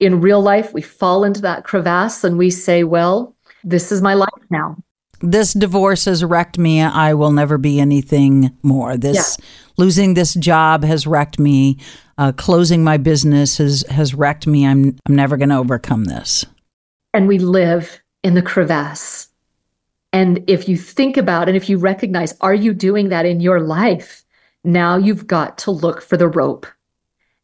In 0.00 0.20
real 0.20 0.42
life, 0.42 0.74
we 0.74 0.82
fall 0.82 1.24
into 1.24 1.40
that 1.40 1.64
crevasse 1.64 2.24
and 2.24 2.36
we 2.36 2.50
say, 2.50 2.84
well, 2.84 3.34
this 3.64 3.90
is 3.90 4.02
my 4.02 4.12
life 4.12 4.28
now 4.50 4.76
this 5.20 5.52
divorce 5.52 6.06
has 6.06 6.24
wrecked 6.24 6.58
me. 6.58 6.80
I 6.80 7.14
will 7.14 7.32
never 7.32 7.58
be 7.58 7.80
anything 7.80 8.56
more. 8.62 8.96
This 8.96 9.36
yeah. 9.38 9.46
losing 9.76 10.14
this 10.14 10.34
job 10.34 10.84
has 10.84 11.06
wrecked 11.06 11.38
me. 11.38 11.78
Uh, 12.18 12.32
closing 12.32 12.84
my 12.84 12.96
business 12.96 13.58
has 13.58 13.84
has 13.88 14.14
wrecked 14.14 14.46
me. 14.46 14.66
I'm 14.66 14.96
I'm 15.06 15.16
never 15.16 15.36
going 15.36 15.50
to 15.50 15.56
overcome 15.56 16.04
this. 16.04 16.44
And 17.14 17.28
we 17.28 17.38
live 17.38 18.00
in 18.22 18.34
the 18.34 18.42
crevasse. 18.42 19.28
And 20.12 20.44
if 20.46 20.68
you 20.68 20.76
think 20.76 21.16
about 21.16 21.48
and 21.48 21.56
if 21.56 21.68
you 21.68 21.78
recognize, 21.78 22.34
are 22.40 22.54
you 22.54 22.74
doing 22.74 23.10
that 23.10 23.26
in 23.26 23.40
your 23.40 23.60
life? 23.60 24.24
Now 24.64 24.96
you've 24.96 25.26
got 25.26 25.58
to 25.58 25.70
look 25.70 26.02
for 26.02 26.16
the 26.16 26.28
rope. 26.28 26.66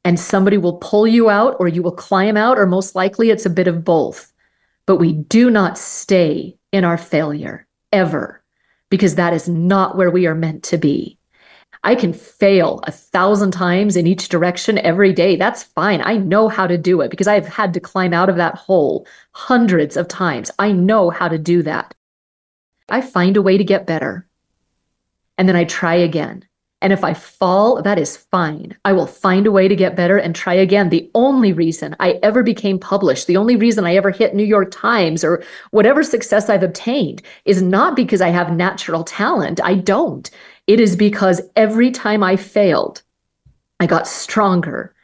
and 0.06 0.20
somebody 0.20 0.56
will 0.56 0.76
pull 0.76 1.04
you 1.04 1.28
out 1.28 1.56
or 1.58 1.66
you 1.66 1.82
will 1.82 1.90
climb 1.90 2.36
out, 2.36 2.60
or 2.60 2.64
most 2.66 2.94
likely 2.94 3.30
it's 3.30 3.44
a 3.44 3.50
bit 3.50 3.66
of 3.66 3.84
both. 3.84 4.32
But 4.86 4.98
we 4.98 5.12
do 5.12 5.50
not 5.50 5.76
stay 5.76 6.56
in 6.70 6.84
our 6.84 6.96
failure 6.96 7.65
ever 7.92 8.42
because 8.90 9.16
that 9.16 9.32
is 9.32 9.48
not 9.48 9.96
where 9.96 10.10
we 10.10 10.26
are 10.26 10.34
meant 10.34 10.62
to 10.64 10.78
be. 10.78 11.18
I 11.82 11.94
can 11.94 12.12
fail 12.12 12.80
a 12.84 12.90
thousand 12.90 13.52
times 13.52 13.96
in 13.96 14.06
each 14.06 14.28
direction 14.28 14.78
every 14.78 15.12
day. 15.12 15.36
That's 15.36 15.62
fine. 15.62 16.00
I 16.02 16.16
know 16.16 16.48
how 16.48 16.66
to 16.66 16.76
do 16.76 17.00
it 17.00 17.10
because 17.10 17.28
I've 17.28 17.46
had 17.46 17.74
to 17.74 17.80
climb 17.80 18.12
out 18.12 18.28
of 18.28 18.36
that 18.36 18.56
hole 18.56 19.06
hundreds 19.32 19.96
of 19.96 20.08
times. 20.08 20.50
I 20.58 20.72
know 20.72 21.10
how 21.10 21.28
to 21.28 21.38
do 21.38 21.62
that. 21.62 21.94
I 22.88 23.00
find 23.00 23.36
a 23.36 23.42
way 23.42 23.56
to 23.56 23.64
get 23.64 23.86
better. 23.86 24.26
And 25.38 25.48
then 25.48 25.56
I 25.56 25.64
try 25.64 25.94
again. 25.94 26.44
And 26.86 26.92
if 26.92 27.02
I 27.02 27.14
fall, 27.14 27.82
that 27.82 27.98
is 27.98 28.16
fine. 28.16 28.76
I 28.84 28.92
will 28.92 29.08
find 29.08 29.44
a 29.44 29.50
way 29.50 29.66
to 29.66 29.74
get 29.74 29.96
better 29.96 30.18
and 30.18 30.36
try 30.36 30.54
again. 30.54 30.88
The 30.88 31.10
only 31.16 31.52
reason 31.52 31.96
I 31.98 32.20
ever 32.22 32.44
became 32.44 32.78
published, 32.78 33.26
the 33.26 33.38
only 33.38 33.56
reason 33.56 33.84
I 33.84 33.96
ever 33.96 34.12
hit 34.12 34.36
New 34.36 34.44
York 34.44 34.70
Times 34.70 35.24
or 35.24 35.42
whatever 35.72 36.04
success 36.04 36.48
I've 36.48 36.62
obtained 36.62 37.22
is 37.44 37.60
not 37.60 37.96
because 37.96 38.20
I 38.20 38.28
have 38.28 38.56
natural 38.56 39.02
talent. 39.02 39.60
I 39.64 39.74
don't. 39.74 40.30
It 40.68 40.78
is 40.78 40.94
because 40.94 41.40
every 41.56 41.90
time 41.90 42.22
I 42.22 42.36
failed, 42.36 43.02
I 43.80 43.86
got 43.86 44.06
stronger 44.06 44.94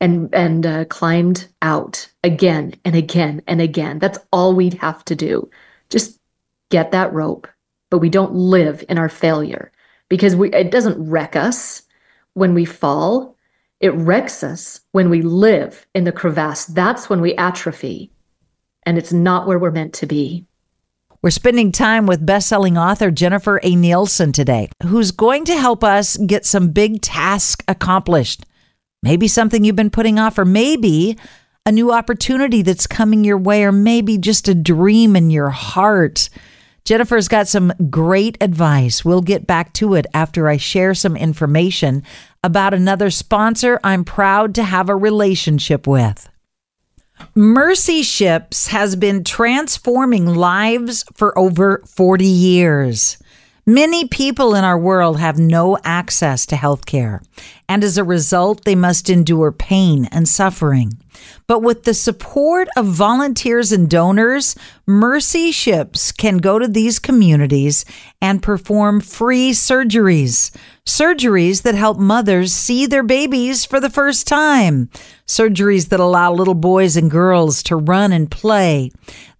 and 0.00 0.34
and 0.34 0.64
uh, 0.64 0.84
climbed 0.86 1.48
out 1.60 2.08
again 2.24 2.76
and 2.82 2.96
again 2.96 3.42
and 3.46 3.60
again. 3.60 3.98
That's 3.98 4.18
all 4.32 4.54
we'd 4.54 4.80
have 4.80 5.04
to 5.04 5.14
do. 5.14 5.50
Just 5.90 6.18
get 6.70 6.92
that 6.92 7.12
rope. 7.12 7.46
But 7.90 7.98
we 7.98 8.08
don't 8.08 8.32
live 8.32 8.82
in 8.88 8.96
our 8.96 9.10
failure 9.10 9.70
because 10.08 10.36
we, 10.36 10.50
it 10.52 10.70
doesn't 10.70 11.10
wreck 11.10 11.36
us 11.36 11.82
when 12.34 12.54
we 12.54 12.64
fall. 12.64 13.36
It 13.80 13.94
wrecks 13.94 14.42
us 14.42 14.80
when 14.92 15.10
we 15.10 15.22
live 15.22 15.86
in 15.94 16.04
the 16.04 16.12
crevasse. 16.12 16.66
That's 16.66 17.10
when 17.10 17.20
we 17.20 17.34
atrophy. 17.34 18.10
And 18.84 18.96
it's 18.96 19.12
not 19.12 19.46
where 19.46 19.58
we're 19.58 19.70
meant 19.70 19.92
to 19.94 20.06
be. 20.06 20.46
We're 21.22 21.30
spending 21.30 21.72
time 21.72 22.06
with 22.06 22.24
best-selling 22.24 22.78
author 22.78 23.10
Jennifer 23.10 23.58
A. 23.62 23.74
Nielsen 23.74 24.32
today, 24.32 24.68
who's 24.84 25.10
going 25.10 25.44
to 25.46 25.58
help 25.58 25.82
us 25.82 26.16
get 26.18 26.46
some 26.46 26.68
big 26.68 27.02
task 27.02 27.64
accomplished. 27.66 28.44
Maybe 29.02 29.26
something 29.26 29.64
you've 29.64 29.76
been 29.76 29.90
putting 29.90 30.18
off, 30.18 30.38
or 30.38 30.44
maybe 30.44 31.18
a 31.64 31.72
new 31.72 31.90
opportunity 31.90 32.62
that's 32.62 32.86
coming 32.86 33.24
your 33.24 33.38
way, 33.38 33.64
or 33.64 33.72
maybe 33.72 34.18
just 34.18 34.46
a 34.46 34.54
dream 34.54 35.16
in 35.16 35.30
your 35.30 35.50
heart. 35.50 36.28
Jennifer's 36.86 37.26
got 37.26 37.48
some 37.48 37.72
great 37.90 38.38
advice. 38.40 39.04
We'll 39.04 39.20
get 39.20 39.44
back 39.44 39.72
to 39.74 39.94
it 39.94 40.06
after 40.14 40.48
I 40.48 40.56
share 40.56 40.94
some 40.94 41.16
information 41.16 42.04
about 42.44 42.74
another 42.74 43.10
sponsor 43.10 43.80
I'm 43.82 44.04
proud 44.04 44.54
to 44.54 44.62
have 44.62 44.88
a 44.88 44.94
relationship 44.94 45.88
with. 45.88 46.28
Mercy 47.34 48.02
Ships 48.02 48.68
has 48.68 48.94
been 48.94 49.24
transforming 49.24 50.26
lives 50.26 51.04
for 51.12 51.36
over 51.36 51.82
40 51.88 52.24
years. 52.24 53.18
Many 53.66 54.06
people 54.06 54.54
in 54.54 54.62
our 54.62 54.78
world 54.78 55.18
have 55.18 55.40
no 55.40 55.76
access 55.82 56.46
to 56.46 56.56
health 56.56 56.86
care, 56.86 57.20
and 57.68 57.82
as 57.82 57.98
a 57.98 58.04
result, 58.04 58.64
they 58.64 58.76
must 58.76 59.10
endure 59.10 59.50
pain 59.50 60.04
and 60.12 60.28
suffering. 60.28 60.92
But 61.48 61.60
with 61.60 61.84
the 61.84 61.94
support 61.94 62.68
of 62.76 62.86
volunteers 62.86 63.70
and 63.70 63.88
donors, 63.88 64.56
Mercy 64.84 65.52
Ships 65.52 66.10
can 66.10 66.38
go 66.38 66.58
to 66.58 66.66
these 66.66 66.98
communities 66.98 67.84
and 68.20 68.42
perform 68.42 69.00
free 69.00 69.52
surgeries. 69.52 70.50
Surgeries 70.84 71.62
that 71.62 71.74
help 71.74 71.98
mothers 71.98 72.52
see 72.52 72.86
their 72.86 73.04
babies 73.04 73.64
for 73.64 73.78
the 73.78 73.90
first 73.90 74.26
time. 74.26 74.90
Surgeries 75.26 75.88
that 75.90 76.00
allow 76.00 76.32
little 76.32 76.54
boys 76.54 76.96
and 76.96 77.10
girls 77.10 77.62
to 77.64 77.76
run 77.76 78.12
and 78.12 78.30
play. 78.30 78.90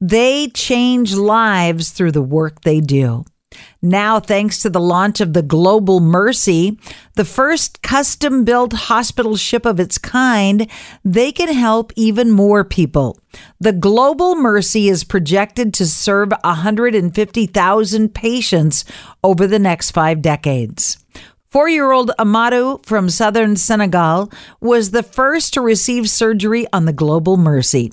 They 0.01 0.49
change 0.49 1.14
lives 1.14 1.90
through 1.90 2.12
the 2.12 2.23
work 2.23 2.61
they 2.62 2.81
do. 2.81 3.25
Now, 3.83 4.21
thanks 4.21 4.61
to 4.61 4.71
the 4.71 4.81
launch 4.81 5.21
of 5.21 5.33
the 5.33 5.43
Global 5.43 6.01
Mercy, 6.01 6.79
the 7.15 7.25
first 7.25 7.83
custom 7.83 8.45
built 8.45 8.73
hospital 8.73 9.37
ship 9.37 9.67
of 9.67 9.79
its 9.79 9.99
kind, 9.99 10.67
they 11.05 11.31
can 11.31 11.53
help 11.53 11.93
even 11.95 12.31
more 12.31 12.65
people. 12.65 13.19
The 13.61 13.73
Global 13.73 14.35
Mercy 14.35 14.89
is 14.89 15.05
projected 15.05 15.75
to 15.75 15.87
serve 15.87 16.33
150,000 16.43 18.15
patients 18.15 18.85
over 19.23 19.47
the 19.47 19.59
next 19.59 19.91
five 19.91 20.23
decades. 20.23 20.99
Four 21.48 21.68
year 21.68 21.92
old 21.92 22.11
Amadou 22.18 22.85
from 22.85 23.09
southern 23.09 23.54
Senegal 23.56 24.30
was 24.61 24.90
the 24.90 25.04
first 25.04 25.54
to 25.54 25.61
receive 25.61 26.11
surgery 26.11 26.66
on 26.72 26.87
the 26.87 26.92
Global 26.92 27.37
Mercy. 27.37 27.92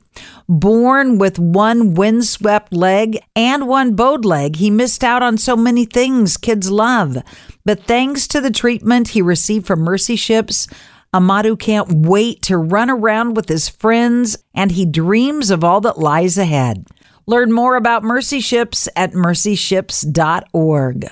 Born 0.49 1.19
with 1.19 1.37
one 1.37 1.93
windswept 1.93 2.73
leg 2.73 3.19
and 3.35 3.67
one 3.67 3.95
bowed 3.95 4.25
leg, 4.25 4.55
he 4.55 4.71
missed 4.71 5.03
out 5.03 5.21
on 5.21 5.37
so 5.37 5.55
many 5.55 5.85
things 5.85 6.35
kids 6.35 6.71
love. 6.71 7.17
But 7.63 7.83
thanks 7.83 8.27
to 8.29 8.41
the 8.41 8.51
treatment 8.51 9.09
he 9.09 9.21
received 9.21 9.67
from 9.67 9.81
Mercy 9.81 10.15
Ships, 10.15 10.67
Amadou 11.13 11.57
can't 11.57 12.07
wait 12.07 12.41
to 12.43 12.57
run 12.57 12.89
around 12.89 13.35
with 13.35 13.47
his 13.47 13.69
friends 13.69 14.35
and 14.55 14.71
he 14.71 14.85
dreams 14.85 15.51
of 15.51 15.63
all 15.63 15.79
that 15.81 15.99
lies 15.99 16.39
ahead. 16.39 16.87
Learn 17.27 17.51
more 17.51 17.75
about 17.75 18.03
Mercy 18.03 18.39
Ships 18.39 18.89
at 18.95 19.11
mercyships.org. 19.13 21.11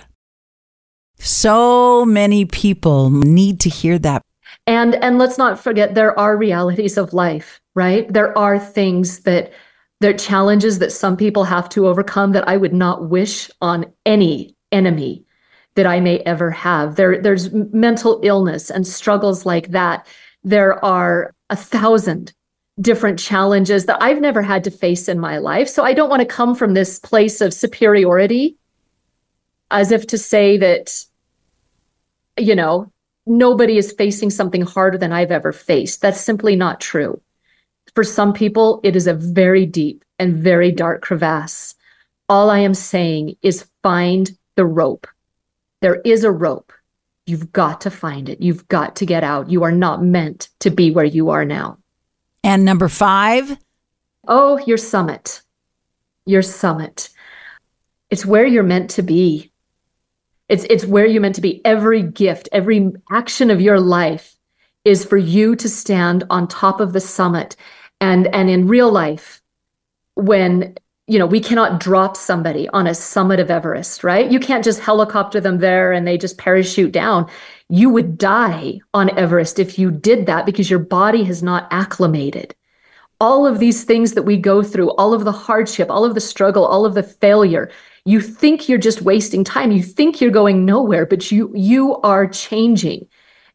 So 1.24 2.04
many 2.04 2.46
people 2.46 3.12
need 3.12 3.60
to 3.62 3.70
hear 3.70 4.00
that. 4.00 4.24
And 4.68 4.96
and 4.96 5.18
let's 5.18 5.38
not 5.38 5.60
forget 5.60 5.94
there 5.94 6.18
are 6.20 6.36
realities 6.36 6.98
of 6.98 7.14
life, 7.14 7.62
right? 7.76 8.12
There 8.12 8.36
are 8.38 8.60
things 8.60 9.20
that 9.22 9.52
there 10.00 10.12
are 10.12 10.18
challenges 10.18 10.80
that 10.80 10.92
some 10.92 11.16
people 11.16 11.44
have 11.44 11.70
to 11.70 11.88
overcome 11.88 12.32
that 12.32 12.48
I 12.48 12.58
would 12.58 12.74
not 12.74 13.10
wish 13.10 13.52
on 13.62 13.86
any 14.06 14.56
enemy 14.72 15.24
that 15.76 15.86
I 15.86 16.00
may 16.00 16.20
ever 16.20 16.50
have. 16.50 16.96
There 16.96 17.22
there's 17.22 17.52
mental 17.52 18.20
illness 18.24 18.70
and 18.72 18.86
struggles 18.86 19.46
like 19.46 19.70
that. 19.70 20.08
There 20.44 20.84
are 20.84 21.34
a 21.52 21.56
thousand 21.56 22.34
different 22.80 23.20
challenges 23.20 23.86
that 23.86 24.02
I've 24.02 24.22
never 24.22 24.42
had 24.42 24.64
to 24.64 24.72
face 24.72 25.08
in 25.08 25.20
my 25.20 25.38
life. 25.38 25.70
So 25.70 25.84
I 25.84 25.94
don't 25.94 26.10
want 26.10 26.22
to 26.22 26.26
come 26.26 26.56
from 26.56 26.74
this 26.74 26.98
place 26.98 27.42
of 27.42 27.54
superiority 27.54 28.58
as 29.70 29.92
if 29.92 30.08
to 30.08 30.18
say 30.18 30.58
that 30.58 31.06
you 32.38 32.56
know, 32.56 32.92
nobody 33.26 33.78
is 33.78 33.92
facing 33.92 34.30
something 34.30 34.62
harder 34.62 34.98
than 34.98 35.12
I've 35.12 35.32
ever 35.32 35.52
faced. 35.52 36.02
That's 36.02 36.22
simply 36.22 36.56
not 36.56 36.80
true. 36.80 37.22
For 37.94 38.04
some 38.04 38.34
people, 38.34 38.80
it 38.84 38.96
is 38.96 39.08
a 39.08 39.14
very 39.14 39.66
deep 39.66 40.06
and 40.18 40.36
very 40.36 40.72
dark 40.72 41.02
crevasse. 41.02 41.76
All 42.30 42.50
I 42.50 42.60
am 42.60 42.74
saying 42.74 43.36
is 43.42 43.68
find 43.84 44.32
the 44.56 44.66
rope. 44.66 45.08
There 45.82 46.02
is 46.06 46.24
a 46.24 46.32
rope. 46.32 46.72
You've 47.26 47.52
got 47.52 47.82
to 47.82 47.92
find 47.92 48.30
it. 48.30 48.42
You've 48.42 48.68
got 48.68 48.96
to 48.98 49.06
get 49.06 49.24
out. 49.24 49.50
You 49.50 49.64
are 49.64 49.72
not 49.72 50.04
meant 50.04 50.50
to 50.60 50.70
be 50.70 50.92
where 50.92 51.06
you 51.06 51.30
are 51.30 51.46
now. 51.46 51.78
And 52.44 52.66
number 52.66 52.88
five? 52.88 53.58
Oh, 54.28 54.58
your 54.66 54.78
summit. 54.78 55.42
Your 56.26 56.42
summit. 56.42 57.10
It's 58.10 58.26
where 58.26 58.46
you're 58.46 58.64
meant 58.64 58.90
to 58.92 59.02
be. 59.02 59.51
It's 60.52 60.66
it's 60.70 60.86
where 60.86 61.06
you're 61.06 61.22
meant 61.22 61.36
to 61.36 61.42
be. 61.42 61.62
Every 61.66 62.04
gift, 62.04 62.50
every 62.52 62.92
action 63.10 63.50
of 63.50 63.62
your 63.62 63.80
life 63.80 64.36
is 64.84 65.06
for 65.06 65.18
you 65.18 65.56
to 65.56 65.70
stand 65.70 66.26
on 66.30 66.46
top 66.46 66.82
of 66.82 66.92
the 66.92 67.00
summit. 67.00 67.56
And 68.02 68.28
and 68.36 68.50
in 68.50 68.68
real 68.68 68.92
life, 68.92 69.42
when 70.16 70.76
you 71.08 71.20
know, 71.20 71.26
we 71.26 71.40
cannot 71.40 71.80
drop 71.80 72.18
somebody 72.18 72.68
on 72.70 72.86
a 72.86 72.94
summit 72.94 73.40
of 73.40 73.50
Everest, 73.50 74.04
right? 74.04 74.30
You 74.30 74.40
can't 74.40 74.64
just 74.64 74.82
helicopter 74.82 75.40
them 75.40 75.60
there 75.60 75.94
and 75.94 76.06
they 76.06 76.18
just 76.18 76.38
parachute 76.38 76.92
down. 76.92 77.30
You 77.70 77.90
would 77.90 78.18
die 78.18 78.80
on 78.94 79.18
Everest 79.18 79.58
if 79.58 79.80
you 79.80 79.90
did 79.90 80.26
that 80.26 80.46
because 80.46 80.70
your 80.70 80.80
body 80.80 81.24
has 81.24 81.42
not 81.42 81.68
acclimated. 81.72 82.56
All 83.20 83.48
of 83.48 83.60
these 83.60 83.84
things 83.84 84.14
that 84.14 84.24
we 84.24 84.38
go 84.38 84.64
through, 84.64 84.92
all 84.92 85.14
of 85.14 85.24
the 85.24 85.32
hardship, 85.32 85.90
all 85.90 86.06
of 86.06 86.14
the 86.14 86.22
struggle, 86.22 86.66
all 86.66 86.86
of 86.86 86.94
the 86.94 87.04
failure, 87.04 87.70
you 88.06 88.22
think 88.22 88.68
you're 88.68 88.78
just 88.78 89.02
wasting 89.02 89.44
time. 89.44 89.72
You 89.72 89.84
think 89.84 90.20
you're 90.20 90.32
going 90.32 90.66
nowhere 90.66 91.06
but 91.06 91.32
you 91.32 91.52
you 91.56 91.98
are 92.02 92.28
changing. 92.28 93.08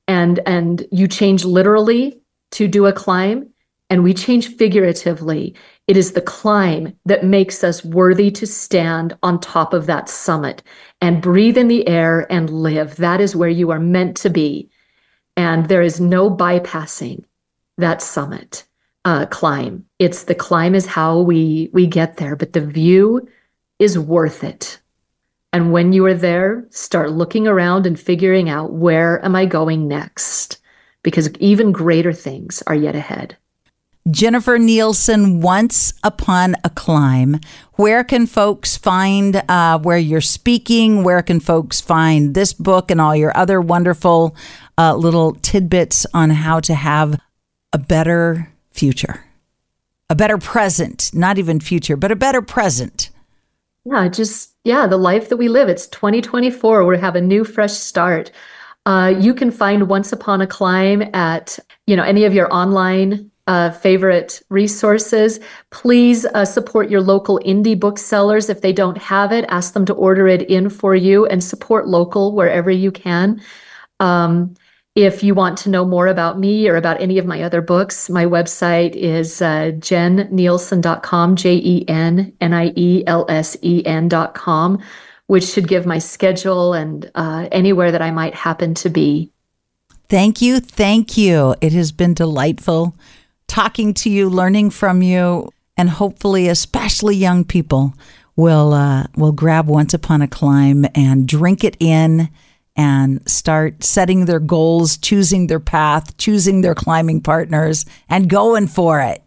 And 0.08 0.40
and 0.46 0.86
you 0.92 1.08
change 1.08 1.44
literally 1.44 2.20
to 2.52 2.68
do 2.68 2.86
a 2.86 2.92
climb 2.92 3.50
and 3.90 4.02
we 4.02 4.14
change 4.14 4.56
figuratively. 4.56 5.54
It 5.86 5.96
is 5.96 6.12
the 6.12 6.20
climb 6.20 6.96
that 7.04 7.24
makes 7.24 7.62
us 7.62 7.84
worthy 7.84 8.30
to 8.32 8.46
stand 8.46 9.16
on 9.22 9.40
top 9.40 9.72
of 9.72 9.86
that 9.86 10.08
summit 10.08 10.62
and 11.00 11.22
breathe 11.22 11.56
in 11.56 11.68
the 11.68 11.86
air 11.86 12.30
and 12.30 12.50
live. 12.50 12.96
That 12.96 13.20
is 13.20 13.36
where 13.36 13.48
you 13.48 13.70
are 13.70 13.80
meant 13.80 14.16
to 14.18 14.30
be. 14.30 14.70
And 15.36 15.68
there 15.68 15.82
is 15.82 16.00
no 16.00 16.30
bypassing 16.30 17.24
that 17.78 18.02
summit 18.02 18.64
uh, 19.04 19.26
climb. 19.26 19.84
It's 19.98 20.24
the 20.24 20.34
climb 20.34 20.74
is 20.74 20.86
how 20.86 21.20
we 21.20 21.70
we 21.72 21.86
get 21.86 22.16
there. 22.16 22.34
But 22.34 22.52
the 22.52 22.66
view 22.66 23.28
is 23.78 23.98
worth 23.98 24.44
it. 24.44 24.80
And 25.52 25.72
when 25.72 25.92
you 25.92 26.04
are 26.06 26.14
there, 26.14 26.66
start 26.70 27.12
looking 27.12 27.46
around 27.46 27.86
and 27.86 27.98
figuring 27.98 28.48
out 28.48 28.72
where 28.72 29.24
am 29.24 29.34
I 29.34 29.46
going 29.46 29.88
next? 29.88 30.58
because 31.06 31.30
even 31.38 31.70
greater 31.70 32.12
things 32.12 32.64
are 32.66 32.74
yet 32.74 32.96
ahead. 32.96 33.36
Jennifer 34.10 34.58
Nielsen, 34.58 35.40
Once 35.40 35.94
Upon 36.02 36.56
a 36.64 36.70
Climb. 36.70 37.38
Where 37.74 38.02
can 38.02 38.26
folks 38.26 38.76
find 38.76 39.40
uh, 39.48 39.78
where 39.78 39.98
you're 39.98 40.20
speaking? 40.20 41.04
Where 41.04 41.22
can 41.22 41.38
folks 41.38 41.80
find 41.80 42.34
this 42.34 42.52
book 42.52 42.90
and 42.90 43.00
all 43.00 43.14
your 43.14 43.36
other 43.36 43.60
wonderful 43.60 44.34
uh, 44.76 44.96
little 44.96 45.34
tidbits 45.34 46.06
on 46.12 46.30
how 46.30 46.58
to 46.58 46.74
have 46.74 47.20
a 47.72 47.78
better 47.78 48.52
future, 48.72 49.24
a 50.10 50.16
better 50.16 50.38
present, 50.38 51.12
not 51.14 51.38
even 51.38 51.60
future, 51.60 51.96
but 51.96 52.10
a 52.10 52.16
better 52.16 52.42
present? 52.42 53.05
Yeah, 53.88 54.08
just, 54.08 54.50
yeah, 54.64 54.88
the 54.88 54.96
life 54.96 55.28
that 55.28 55.36
we 55.36 55.48
live. 55.48 55.68
It's 55.68 55.86
2024. 55.86 56.84
We 56.84 56.98
have 56.98 57.14
a 57.14 57.20
new, 57.20 57.44
fresh 57.44 57.72
start. 57.72 58.32
Uh, 58.84 59.14
you 59.16 59.32
can 59.32 59.52
find 59.52 59.88
Once 59.88 60.12
Upon 60.12 60.40
a 60.40 60.46
Climb 60.46 61.02
at, 61.14 61.56
you 61.86 61.94
know, 61.94 62.02
any 62.02 62.24
of 62.24 62.34
your 62.34 62.52
online 62.52 63.30
uh, 63.46 63.70
favorite 63.70 64.42
resources. 64.48 65.38
Please 65.70 66.26
uh, 66.26 66.44
support 66.44 66.90
your 66.90 67.00
local 67.00 67.38
indie 67.46 67.78
booksellers. 67.78 68.48
If 68.48 68.60
they 68.60 68.72
don't 68.72 68.98
have 68.98 69.30
it, 69.30 69.44
ask 69.48 69.72
them 69.72 69.84
to 69.86 69.94
order 69.94 70.26
it 70.26 70.42
in 70.50 70.68
for 70.68 70.96
you 70.96 71.24
and 71.26 71.42
support 71.42 71.86
local 71.86 72.34
wherever 72.34 72.72
you 72.72 72.90
can. 72.90 73.40
Um, 74.00 74.56
if 74.96 75.22
you 75.22 75.34
want 75.34 75.58
to 75.58 75.68
know 75.68 75.84
more 75.84 76.06
about 76.06 76.38
me 76.38 76.68
or 76.68 76.76
about 76.76 77.00
any 77.02 77.18
of 77.18 77.26
my 77.26 77.42
other 77.42 77.60
books, 77.60 78.08
my 78.08 78.24
website 78.24 78.96
is 78.96 79.42
uh, 79.42 79.72
jennielsen.com, 79.78 81.36
J 81.36 81.56
E 81.56 81.84
N 81.86 82.32
N 82.40 82.54
I 82.54 82.72
E 82.74 83.04
L 83.06 83.26
S 83.28 83.58
E 83.60 83.84
N.com, 83.84 84.82
which 85.26 85.44
should 85.44 85.68
give 85.68 85.84
my 85.84 85.98
schedule 85.98 86.72
and 86.72 87.10
uh, 87.14 87.46
anywhere 87.52 87.92
that 87.92 88.00
I 88.00 88.10
might 88.10 88.34
happen 88.34 88.72
to 88.76 88.88
be. 88.88 89.30
Thank 90.08 90.40
you. 90.40 90.60
Thank 90.60 91.18
you. 91.18 91.54
It 91.60 91.72
has 91.74 91.92
been 91.92 92.14
delightful 92.14 92.96
talking 93.48 93.92
to 93.94 94.10
you, 94.10 94.30
learning 94.30 94.70
from 94.70 95.02
you, 95.02 95.52
and 95.76 95.90
hopefully, 95.90 96.48
especially 96.48 97.16
young 97.16 97.44
people, 97.44 97.92
will 98.34 98.72
uh, 98.72 99.08
will 99.14 99.32
grab 99.32 99.66
Once 99.66 99.92
Upon 99.92 100.22
a 100.22 100.28
Climb 100.28 100.86
and 100.94 101.28
drink 101.28 101.64
it 101.64 101.76
in 101.78 102.30
and 102.76 103.26
start 103.28 103.82
setting 103.82 104.26
their 104.26 104.40
goals, 104.40 104.96
choosing 104.96 105.46
their 105.46 105.60
path, 105.60 106.16
choosing 106.18 106.60
their 106.60 106.74
climbing 106.74 107.20
partners, 107.20 107.86
and 108.08 108.28
going 108.28 108.66
for 108.66 109.00
it. 109.00 109.22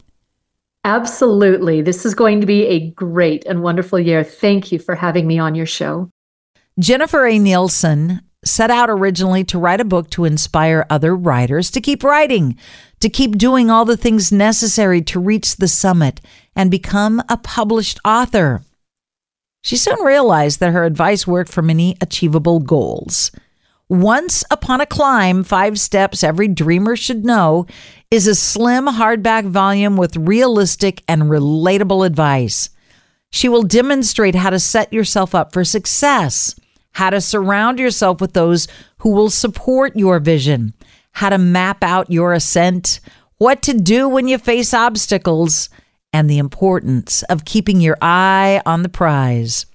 Absolutely. 0.86 1.82
This 1.82 2.06
is 2.06 2.16
going 2.16 2.40
to 2.42 2.48
be 2.48 2.66
a 2.68 2.92
great 2.92 3.46
and 3.46 3.62
wonderful 3.62 4.00
year. 4.00 4.24
Thank 4.24 4.72
you 4.72 4.80
for 4.80 4.96
having 4.96 5.28
me 5.28 5.38
on 5.38 5.56
your 5.56 5.66
show. 5.66 6.10
Jennifer 6.80 7.26
A. 7.26 7.38
Nielsen 7.38 8.22
set 8.46 8.72
out 8.72 8.90
originally 8.90 9.44
to 9.44 9.60
write 9.60 9.82
a 9.82 9.86
book 9.86 10.10
to 10.12 10.24
inspire 10.24 10.86
other 10.90 11.16
writers 11.16 11.70
to 11.72 11.82
keep 11.82 12.04
writing, 12.04 12.58
to 13.02 13.10
keep 13.10 13.38
doing 13.38 13.70
all 13.70 13.84
the 13.84 13.98
things 13.98 14.32
necessary 14.32 15.02
to 15.02 15.20
reach 15.20 15.58
the 15.58 15.68
summit 15.68 16.22
and 16.56 16.72
become 16.72 17.22
a 17.28 17.36
published 17.36 18.00
author. 18.06 18.62
She 19.62 19.76
soon 19.76 20.02
realized 20.02 20.60
that 20.60 20.72
her 20.72 20.86
advice 20.86 21.28
worked 21.28 21.52
for 21.52 21.62
many 21.62 21.98
achievable 22.02 22.60
goals. 22.60 23.32
Once 23.90 24.44
Upon 24.52 24.82
a 24.82 24.86
Climb 24.86 25.44
Five 25.44 25.80
Steps 25.80 26.24
Every 26.24 26.48
Dreamer 26.48 26.96
Should 26.96 27.26
Know 27.26 27.66
is 28.12 28.28
a 28.28 28.36
slim 28.36 28.86
hardback 28.86 29.46
volume 29.46 29.98
with 29.98 30.16
realistic 30.16 31.04
and 31.08 31.24
relatable 31.24 32.06
advice. 32.06 32.70
She 33.32 33.50
will 33.50 33.64
demonstrate 33.64 34.36
how 34.36 34.52
to 34.52 34.60
set 34.60 34.94
yourself 34.94 35.36
up 35.36 35.54
for 35.54 35.64
success, 35.64 36.60
how 36.94 37.10
to 37.10 37.20
surround 37.20 37.80
yourself 37.80 38.22
with 38.22 38.34
those 38.34 38.68
who 39.00 39.10
will 39.10 39.30
support 39.30 39.96
your 39.96 40.20
vision, 40.20 40.74
how 41.14 41.30
to 41.30 41.38
map 41.38 41.84
out 41.84 42.12
your 42.12 42.34
ascent, 42.34 43.00
what 43.38 43.62
to 43.64 43.74
do 43.74 44.08
when 44.08 44.28
you 44.28 44.38
face 44.38 44.74
obstacles, 44.74 45.70
and 46.14 46.30
the 46.30 46.38
importance 46.38 47.24
of 47.24 47.46
keeping 47.46 47.82
your 47.82 47.98
eye 48.02 48.62
on 48.66 48.84
the 48.84 48.90
prize. 48.90 49.66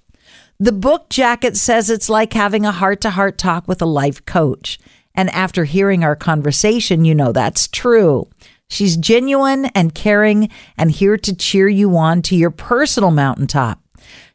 The 0.59 0.73
book 0.73 1.09
jacket 1.09 1.57
says 1.57 1.91
it's 1.91 2.09
like 2.09 2.33
having 2.33 2.65
a 2.65 2.73
heart 2.73 3.01
to 3.03 3.11
heart 3.11 3.39
talk 3.39 3.67
with 3.67 3.83
a 3.83 3.87
life 3.87 4.25
coach. 4.25 4.79
And 5.15 5.31
after 5.31 5.65
hearing 5.65 6.03
our 6.03 6.17
conversation, 6.17 7.05
you 7.05 7.15
know 7.15 7.33
that's 7.33 7.69
true. 7.69 8.29
She's 8.69 8.97
genuine 8.97 9.67
and 9.67 9.95
caring 9.95 10.49
and 10.77 10.91
here 10.91 11.17
to 11.19 11.37
cheer 11.37 11.69
you 11.69 11.97
on 11.97 12.23
to 12.23 12.37
your 12.37 12.51
personal 12.51 13.11
mountaintop. 13.11 13.81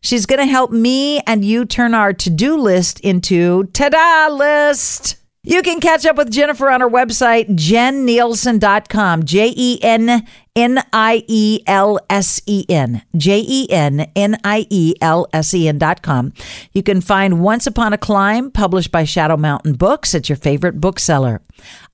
She's 0.02 0.26
going 0.26 0.40
to 0.40 0.46
help 0.46 0.72
me 0.72 1.20
and 1.22 1.44
you 1.44 1.66
turn 1.66 1.94
our 1.94 2.14
to 2.14 2.30
do 2.30 2.58
list 2.58 3.00
into 3.02 3.66
ta 3.66 3.90
da 3.90 4.34
list. 4.34 5.18
You 5.44 5.62
can 5.62 5.80
catch 5.80 6.06
up 6.06 6.18
with 6.18 6.32
Jennifer 6.32 6.70
on 6.70 6.82
her 6.82 6.90
website, 6.90 7.50
jennielsen.com. 7.56 9.24
J 9.24 9.54
E 9.56 9.80
N 9.82 10.28
N 10.60 10.84
I 10.92 11.24
E 11.28 11.62
L 11.68 12.00
S 12.10 12.42
E 12.46 12.66
N. 12.68 13.02
J 13.16 13.42
E 13.48 13.72
N 13.72 14.12
N 14.14 14.38
I 14.44 14.68
E 14.70 14.94
L 15.00 15.26
S 15.32 15.54
E 15.54 15.72
com. 16.02 16.34
You 16.74 16.84
can 16.84 17.00
find 17.00 17.42
Once 17.42 17.66
Upon 17.66 17.94
a 17.94 17.98
Climb, 17.98 18.52
published 18.52 18.92
by 18.92 19.06
Shadow 19.06 19.38
Mountain 19.38 19.76
Books, 19.76 20.14
at 20.14 20.28
your 20.28 20.36
favorite 20.36 20.82
bookseller. 20.82 21.42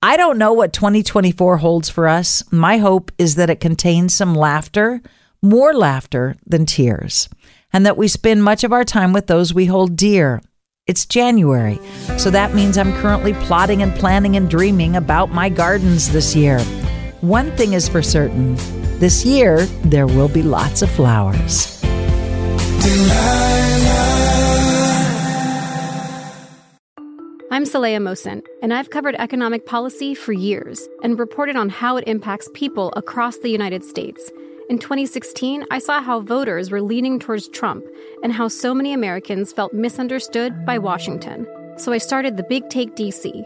I 0.01 0.18
don't 0.18 0.39
know 0.39 0.51
what 0.51 0.74
2024 0.74 1.57
holds 1.57 1.91
for 1.91 2.07
us. 2.07 2.43
My 2.51 2.78
hope 2.78 3.11
is 3.20 3.36
that 3.36 3.51
it 3.51 3.59
contains 3.59 4.16
some 4.16 4.34
laughter, 4.34 4.99
more 5.43 5.76
laughter 5.76 6.36
than 6.47 6.66
tears, 6.66 7.30
and 7.72 7.86
that 7.86 7.97
we 7.97 8.07
spend 8.07 8.43
much 8.43 8.63
of 8.63 8.74
our 8.74 8.84
time 8.84 9.13
with 9.13 9.28
those 9.28 9.53
we 9.53 9.68
hold 9.68 9.95
dear. 9.95 10.41
It's 10.88 11.05
January, 11.05 11.80
so 12.18 12.32
that 12.32 12.55
means 12.55 12.80
I'm 12.80 12.93
currently 12.93 13.34
plotting 13.34 13.84
and 13.84 13.93
planning 13.93 14.36
and 14.36 14.49
dreaming 14.49 14.95
about 14.95 15.32
my 15.32 15.49
gardens 15.49 16.11
this 16.11 16.36
year. 16.36 16.59
One 17.22 17.55
thing 17.55 17.74
is 17.74 17.88
for 17.88 18.01
certain 18.01 18.55
this 18.99 19.26
year, 19.26 19.66
there 19.84 20.05
will 20.05 20.28
be 20.28 20.41
lots 20.41 20.82
of 20.82 20.89
flowers. 20.89 21.82
I'm 27.51 27.63
Saleha 27.63 27.99
Mohsin, 27.99 28.41
and 28.61 28.74
I've 28.74 28.89
covered 28.89 29.16
economic 29.16 29.66
policy 29.66 30.13
for 30.13 30.34
years 30.34 30.88
and 31.03 31.18
reported 31.18 31.55
on 31.55 31.70
how 31.70 31.95
it 31.95 32.05
impacts 32.05 32.49
people 32.53 32.91
across 32.97 33.38
the 33.38 33.49
United 33.49 33.86
States. 33.86 34.30
In 34.70 34.78
2016, 34.78 35.63
I 35.72 35.80
saw 35.80 36.01
how 36.01 36.20
voters 36.20 36.70
were 36.70 36.82
leaning 36.82 37.20
towards 37.20 37.47
Trump 37.47 37.86
and 38.24 38.34
how 38.34 38.49
so 38.49 38.74
many 38.74 38.91
Americans 38.91 39.53
felt 39.53 39.74
misunderstood 39.74 40.66
by 40.66 40.78
Washington. 40.78 41.47
So 41.78 41.93
I 41.93 41.97
started 41.97 42.36
the 42.36 42.43
Big 42.43 42.70
Take 42.70 42.95
DC. 42.95 43.45